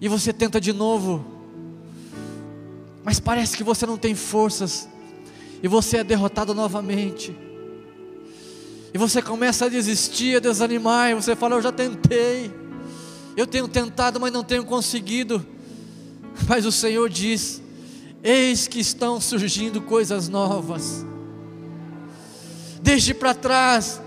E 0.00 0.08
você 0.08 0.32
tenta 0.32 0.60
de 0.60 0.72
novo, 0.72 1.24
mas 3.02 3.18
parece 3.18 3.56
que 3.56 3.64
você 3.64 3.84
não 3.84 3.98
tem 3.98 4.14
forças, 4.14 4.88
e 5.60 5.66
você 5.66 5.98
é 5.98 6.04
derrotado 6.04 6.54
novamente. 6.54 7.36
E 8.94 8.98
você 8.98 9.20
começa 9.20 9.66
a 9.66 9.68
desistir, 9.68 10.36
a 10.36 10.40
desanimar, 10.40 11.10
e 11.10 11.14
você 11.14 11.34
fala: 11.34 11.56
Eu 11.56 11.62
já 11.62 11.72
tentei, 11.72 12.52
eu 13.36 13.48
tenho 13.48 13.66
tentado, 13.66 14.20
mas 14.20 14.32
não 14.32 14.44
tenho 14.44 14.64
conseguido. 14.64 15.44
Mas 16.48 16.64
o 16.64 16.70
Senhor 16.70 17.10
diz: 17.10 17.60
Eis 18.22 18.68
que 18.68 18.78
estão 18.78 19.20
surgindo 19.20 19.82
coisas 19.82 20.28
novas. 20.28 21.04
Deixe 22.90 23.14
para 23.14 23.32
trás 23.32 24.02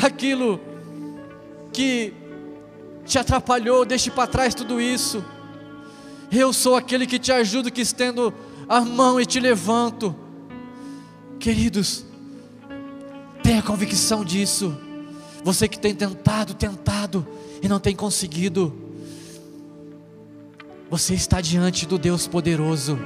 aquilo 0.00 0.60
que 1.72 2.14
te 3.04 3.18
atrapalhou, 3.18 3.84
deixe 3.84 4.08
para 4.08 4.28
trás 4.28 4.54
tudo 4.54 4.80
isso. 4.80 5.24
Eu 6.30 6.52
sou 6.52 6.76
aquele 6.76 7.08
que 7.08 7.18
te 7.18 7.32
ajudo, 7.32 7.72
que 7.72 7.80
estendo 7.80 8.32
a 8.68 8.82
mão 8.82 9.20
e 9.20 9.26
te 9.26 9.40
levanto. 9.40 10.14
Queridos, 11.40 12.04
tenha 13.42 13.62
convicção 13.62 14.24
disso. 14.24 14.78
Você 15.42 15.66
que 15.66 15.76
tem 15.76 15.92
tentado, 15.92 16.54
tentado 16.54 17.26
e 17.60 17.66
não 17.66 17.80
tem 17.80 17.96
conseguido. 17.96 18.72
Você 20.88 21.14
está 21.14 21.40
diante 21.40 21.84
do 21.84 21.98
Deus 21.98 22.28
poderoso. 22.28 22.96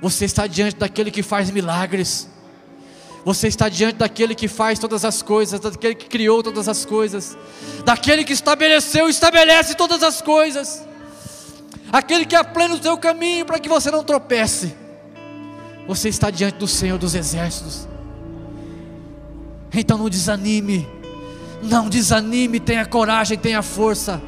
Você 0.00 0.24
está 0.24 0.46
diante 0.46 0.76
daquele 0.76 1.10
que 1.10 1.22
faz 1.22 1.50
milagres. 1.50 2.34
Você 3.26 3.48
está 3.48 3.68
diante 3.68 3.96
daquele 3.96 4.36
que 4.36 4.46
faz 4.46 4.78
todas 4.78 5.04
as 5.04 5.20
coisas, 5.20 5.58
daquele 5.58 5.96
que 5.96 6.06
criou 6.06 6.44
todas 6.44 6.68
as 6.68 6.84
coisas, 6.84 7.36
daquele 7.84 8.22
que 8.22 8.32
estabeleceu 8.32 9.08
e 9.08 9.10
estabelece 9.10 9.74
todas 9.74 10.00
as 10.04 10.22
coisas, 10.22 10.86
aquele 11.90 12.24
que 12.24 12.36
aplena 12.36 12.76
o 12.76 12.80
seu 12.80 12.96
caminho 12.96 13.44
para 13.44 13.58
que 13.58 13.68
você 13.68 13.90
não 13.90 14.04
tropece. 14.04 14.76
Você 15.88 16.08
está 16.08 16.30
diante 16.30 16.58
do 16.58 16.68
Senhor 16.68 16.98
dos 16.98 17.16
Exércitos. 17.16 17.88
Então 19.74 19.98
não 19.98 20.08
desanime, 20.08 20.88
não 21.64 21.88
desanime, 21.88 22.60
tenha 22.60 22.86
coragem, 22.86 23.36
tenha 23.36 23.60
força. 23.60 24.22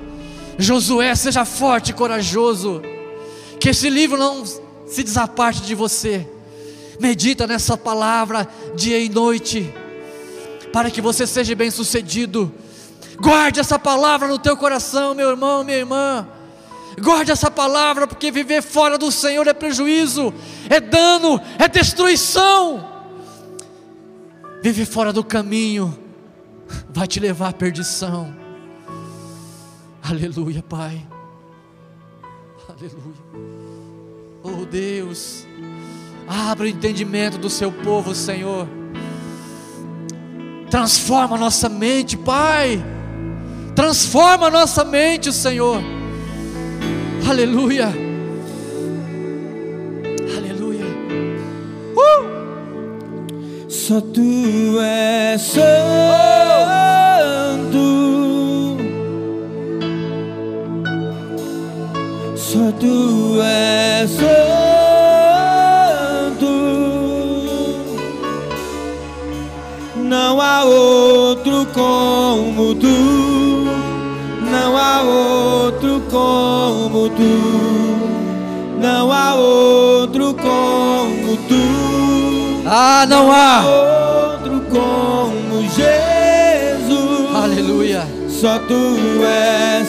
Josué, 0.59 1.15
seja 1.15 1.45
forte 1.45 1.91
e 1.91 1.95
corajoso, 1.95 2.83
que 3.61 3.69
esse 3.69 3.89
livro 3.89 4.19
não 4.19 4.45
se 4.45 5.05
desaparte 5.05 5.63
de 5.63 5.77
você 5.77 6.29
medita 7.01 7.47
nessa 7.47 7.77
palavra 7.77 8.49
dia 8.75 8.99
e 8.99 9.09
noite, 9.09 9.73
para 10.73 10.91
que 10.91 11.01
você 11.01 11.27
seja 11.27 11.55
bem 11.55 11.71
sucedido. 11.71 12.53
Guarde 13.21 13.61
essa 13.61 13.79
palavra 13.79 14.29
no 14.29 14.39
teu 14.39 14.57
coração, 14.57 15.15
meu 15.15 15.31
irmão, 15.31 15.65
minha 15.65 15.79
irmã. 15.79 16.29
Guarde 17.01 17.31
essa 17.31 17.51
palavra, 17.51 18.07
porque 18.07 18.31
viver 18.31 18.63
fora 18.63 18.99
do 18.99 19.11
Senhor 19.11 19.47
é 19.47 19.55
prejuízo, 19.55 20.33
é 20.69 20.81
dano, 20.81 21.41
é 21.59 21.69
destruição. 21.69 22.89
Viver 24.63 24.87
fora 24.87 25.13
do 25.13 25.23
caminho 25.23 25.97
vai 26.91 27.07
te 27.07 27.21
levar 27.21 27.49
à 27.49 27.53
perdição. 27.53 28.35
Aleluia, 30.03 30.63
Pai. 30.63 31.07
Aleluia. 32.69 33.15
Oh 34.43 34.65
Deus. 34.65 35.48
Abra 36.29 36.67
o 36.67 36.69
entendimento 36.69 37.39
do 37.39 37.49
seu 37.49 37.73
povo, 37.73 38.15
Senhor. 38.15 38.69
Transforma 40.71 41.37
a 41.37 41.39
nossa 41.39 41.71
mente, 41.71 42.19
Pai. 42.19 42.85
Transforma 43.75 44.49
a 44.49 44.51
nossa 44.51 44.85
mente, 44.85 45.33
Senhor. 45.33 45.81
Aleluia. 47.27 47.87
Aleluia. 50.37 50.85
Uh! 51.97 53.71
Só 53.71 54.01
tu 54.01 54.81
és 54.81 55.41
santo. 55.41 55.69
Só 62.37 62.73
tu 62.73 63.41
és 63.41 64.11
santo. 64.11 64.68
Há 70.59 70.65
outro 70.65 71.67
como 71.73 72.75
tu, 72.75 73.69
não 74.51 74.77
há 74.77 75.03
outro 75.03 76.03
como 76.11 77.09
tu, 77.11 77.99
não 78.81 79.13
há 79.13 79.35
outro 79.37 80.35
como 80.35 81.37
tu. 81.49 82.63
Ah, 82.67 83.07
não 83.09 83.31
há 83.31 83.65
outro 83.65 84.61
como 84.69 85.63
Jesus. 85.63 87.35
Aleluia. 87.35 88.05
Só 88.29 88.59
tu 88.59 88.97
és 89.25 89.87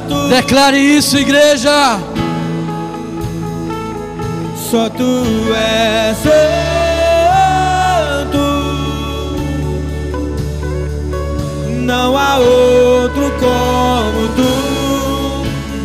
santo. 0.00 0.28
Declare 0.28 0.78
isso, 0.78 1.18
igreja. 1.18 1.98
Só 4.70 4.88
tu 4.88 5.24
és 5.54 6.16
santo. 6.18 6.71
Não 11.92 12.16
há 12.16 12.38
outro 12.38 13.30
como 13.32 14.28
tu, 14.34 14.50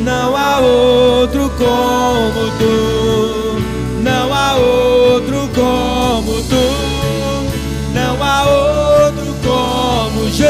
não 0.05 0.37
há 0.37 0.59
outro 0.59 1.49
como 1.49 2.49
tu, 2.57 3.59
não 4.01 4.33
há 4.33 4.55
outro 4.55 5.49
como 5.53 6.41
tu, 6.43 6.71
não 7.93 8.23
há 8.23 8.45
outro 8.45 9.35
como 9.43 10.29
Jesus, 10.29 10.47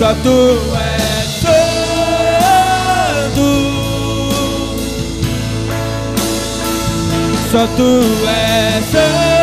só 0.00 0.14
tu 0.24 0.58
és 0.80 1.28
santo, 3.30 3.48
só 7.52 7.68
tu 7.76 8.02
és 8.26 8.84
santo 8.90 9.41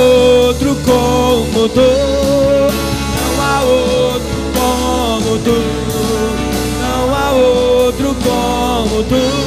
outro 0.00 0.76
como 0.84 1.68
tu, 1.68 1.80
não 3.16 3.42
há 3.42 3.60
outro 3.62 4.36
como 4.54 5.38
tu, 5.38 5.58
não 6.80 7.14
há 7.14 7.30
outro 7.32 8.16
como 8.22 9.02
tu, 9.04 9.39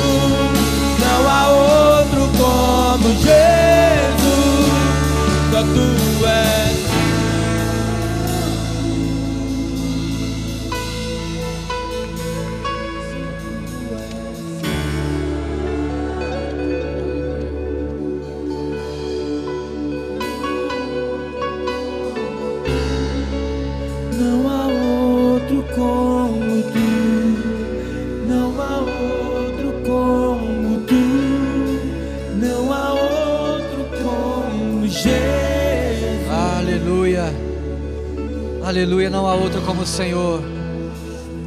Aleluia, 38.83 39.09
não 39.09 39.25
há 39.25 39.33
outro 39.33 39.61
como 39.61 39.83
o 39.83 39.87
Senhor. 39.87 40.41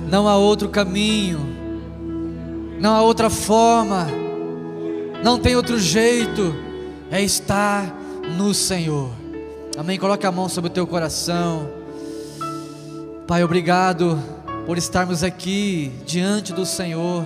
Não 0.09 0.27
há 0.27 0.39
outro 0.39 0.71
caminho. 0.71 1.39
Não 2.81 2.95
há 2.95 3.03
outra 3.03 3.29
forma. 3.29 4.07
Não 5.23 5.39
tem 5.39 5.55
outro 5.55 5.79
jeito. 5.79 6.55
É 7.11 7.21
estar 7.21 7.95
no 8.39 8.55
Senhor. 8.55 9.11
Amém. 9.77 9.99
Coloque 9.99 10.25
a 10.25 10.33
mão 10.33 10.49
sobre 10.49 10.71
o 10.71 10.73
teu 10.73 10.87
coração. 10.87 11.69
Pai, 13.27 13.45
obrigado 13.45 14.19
por 14.65 14.79
estarmos 14.79 15.23
aqui 15.23 15.93
diante 16.07 16.55
do 16.55 16.65
Senhor. 16.65 17.23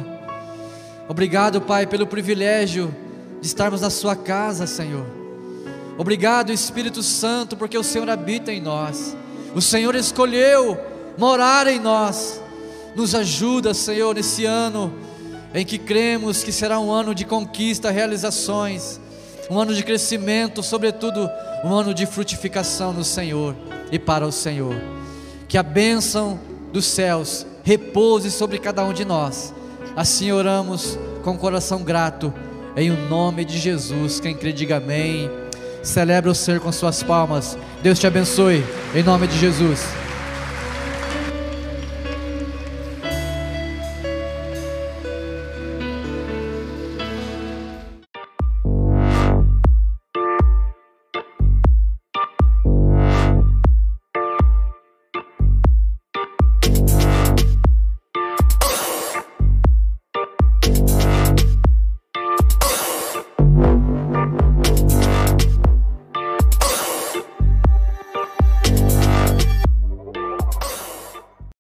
Obrigado, 1.08 1.60
Pai, 1.60 1.86
pelo 1.86 2.04
privilégio 2.04 2.92
de 3.40 3.46
estarmos 3.46 3.80
na 3.80 3.90
Sua 3.90 4.16
casa, 4.16 4.66
Senhor. 4.66 5.06
Obrigado, 5.96 6.52
Espírito 6.52 7.00
Santo, 7.00 7.56
porque 7.56 7.78
o 7.78 7.84
Senhor 7.84 8.10
habita 8.10 8.52
em 8.52 8.60
nós. 8.60 9.16
O 9.54 9.60
Senhor 9.60 9.94
escolheu 9.94 10.78
morar 11.18 11.66
em 11.66 11.78
nós. 11.78 12.40
Nos 12.94 13.14
ajuda, 13.14 13.72
Senhor, 13.72 14.14
nesse 14.14 14.44
ano 14.44 14.92
em 15.54 15.64
que 15.64 15.78
cremos 15.78 16.42
que 16.44 16.52
será 16.52 16.78
um 16.78 16.90
ano 16.90 17.14
de 17.14 17.24
conquista, 17.24 17.90
realizações, 17.90 19.00
um 19.50 19.58
ano 19.58 19.74
de 19.74 19.82
crescimento, 19.82 20.62
sobretudo 20.62 21.28
um 21.64 21.74
ano 21.74 21.92
de 21.92 22.06
frutificação 22.06 22.92
no 22.92 23.02
Senhor 23.04 23.54
e 23.90 23.98
para 23.98 24.26
o 24.26 24.32
Senhor. 24.32 24.74
Que 25.48 25.58
a 25.58 25.62
bênção 25.62 26.38
dos 26.72 26.84
céus 26.84 27.44
repouse 27.64 28.30
sobre 28.30 28.58
cada 28.58 28.84
um 28.84 28.92
de 28.92 29.04
nós. 29.04 29.52
Assim 29.96 30.30
oramos 30.30 30.96
com 31.24 31.36
coração 31.36 31.82
grato, 31.82 32.32
em 32.76 32.90
o 32.90 33.08
nome 33.08 33.44
de 33.44 33.58
Jesus. 33.58 34.20
Quem 34.20 34.34
crê, 34.36 34.52
diga 34.52 34.76
amém. 34.76 35.28
Celebra 35.82 36.30
o 36.30 36.34
Senhor 36.34 36.60
com 36.60 36.70
suas 36.70 37.02
palmas. 37.02 37.56
Deus 37.82 37.98
te 37.98 38.06
abençoe, 38.06 38.64
em 38.94 39.02
nome 39.02 39.26
de 39.26 39.38
Jesus. 39.38 39.84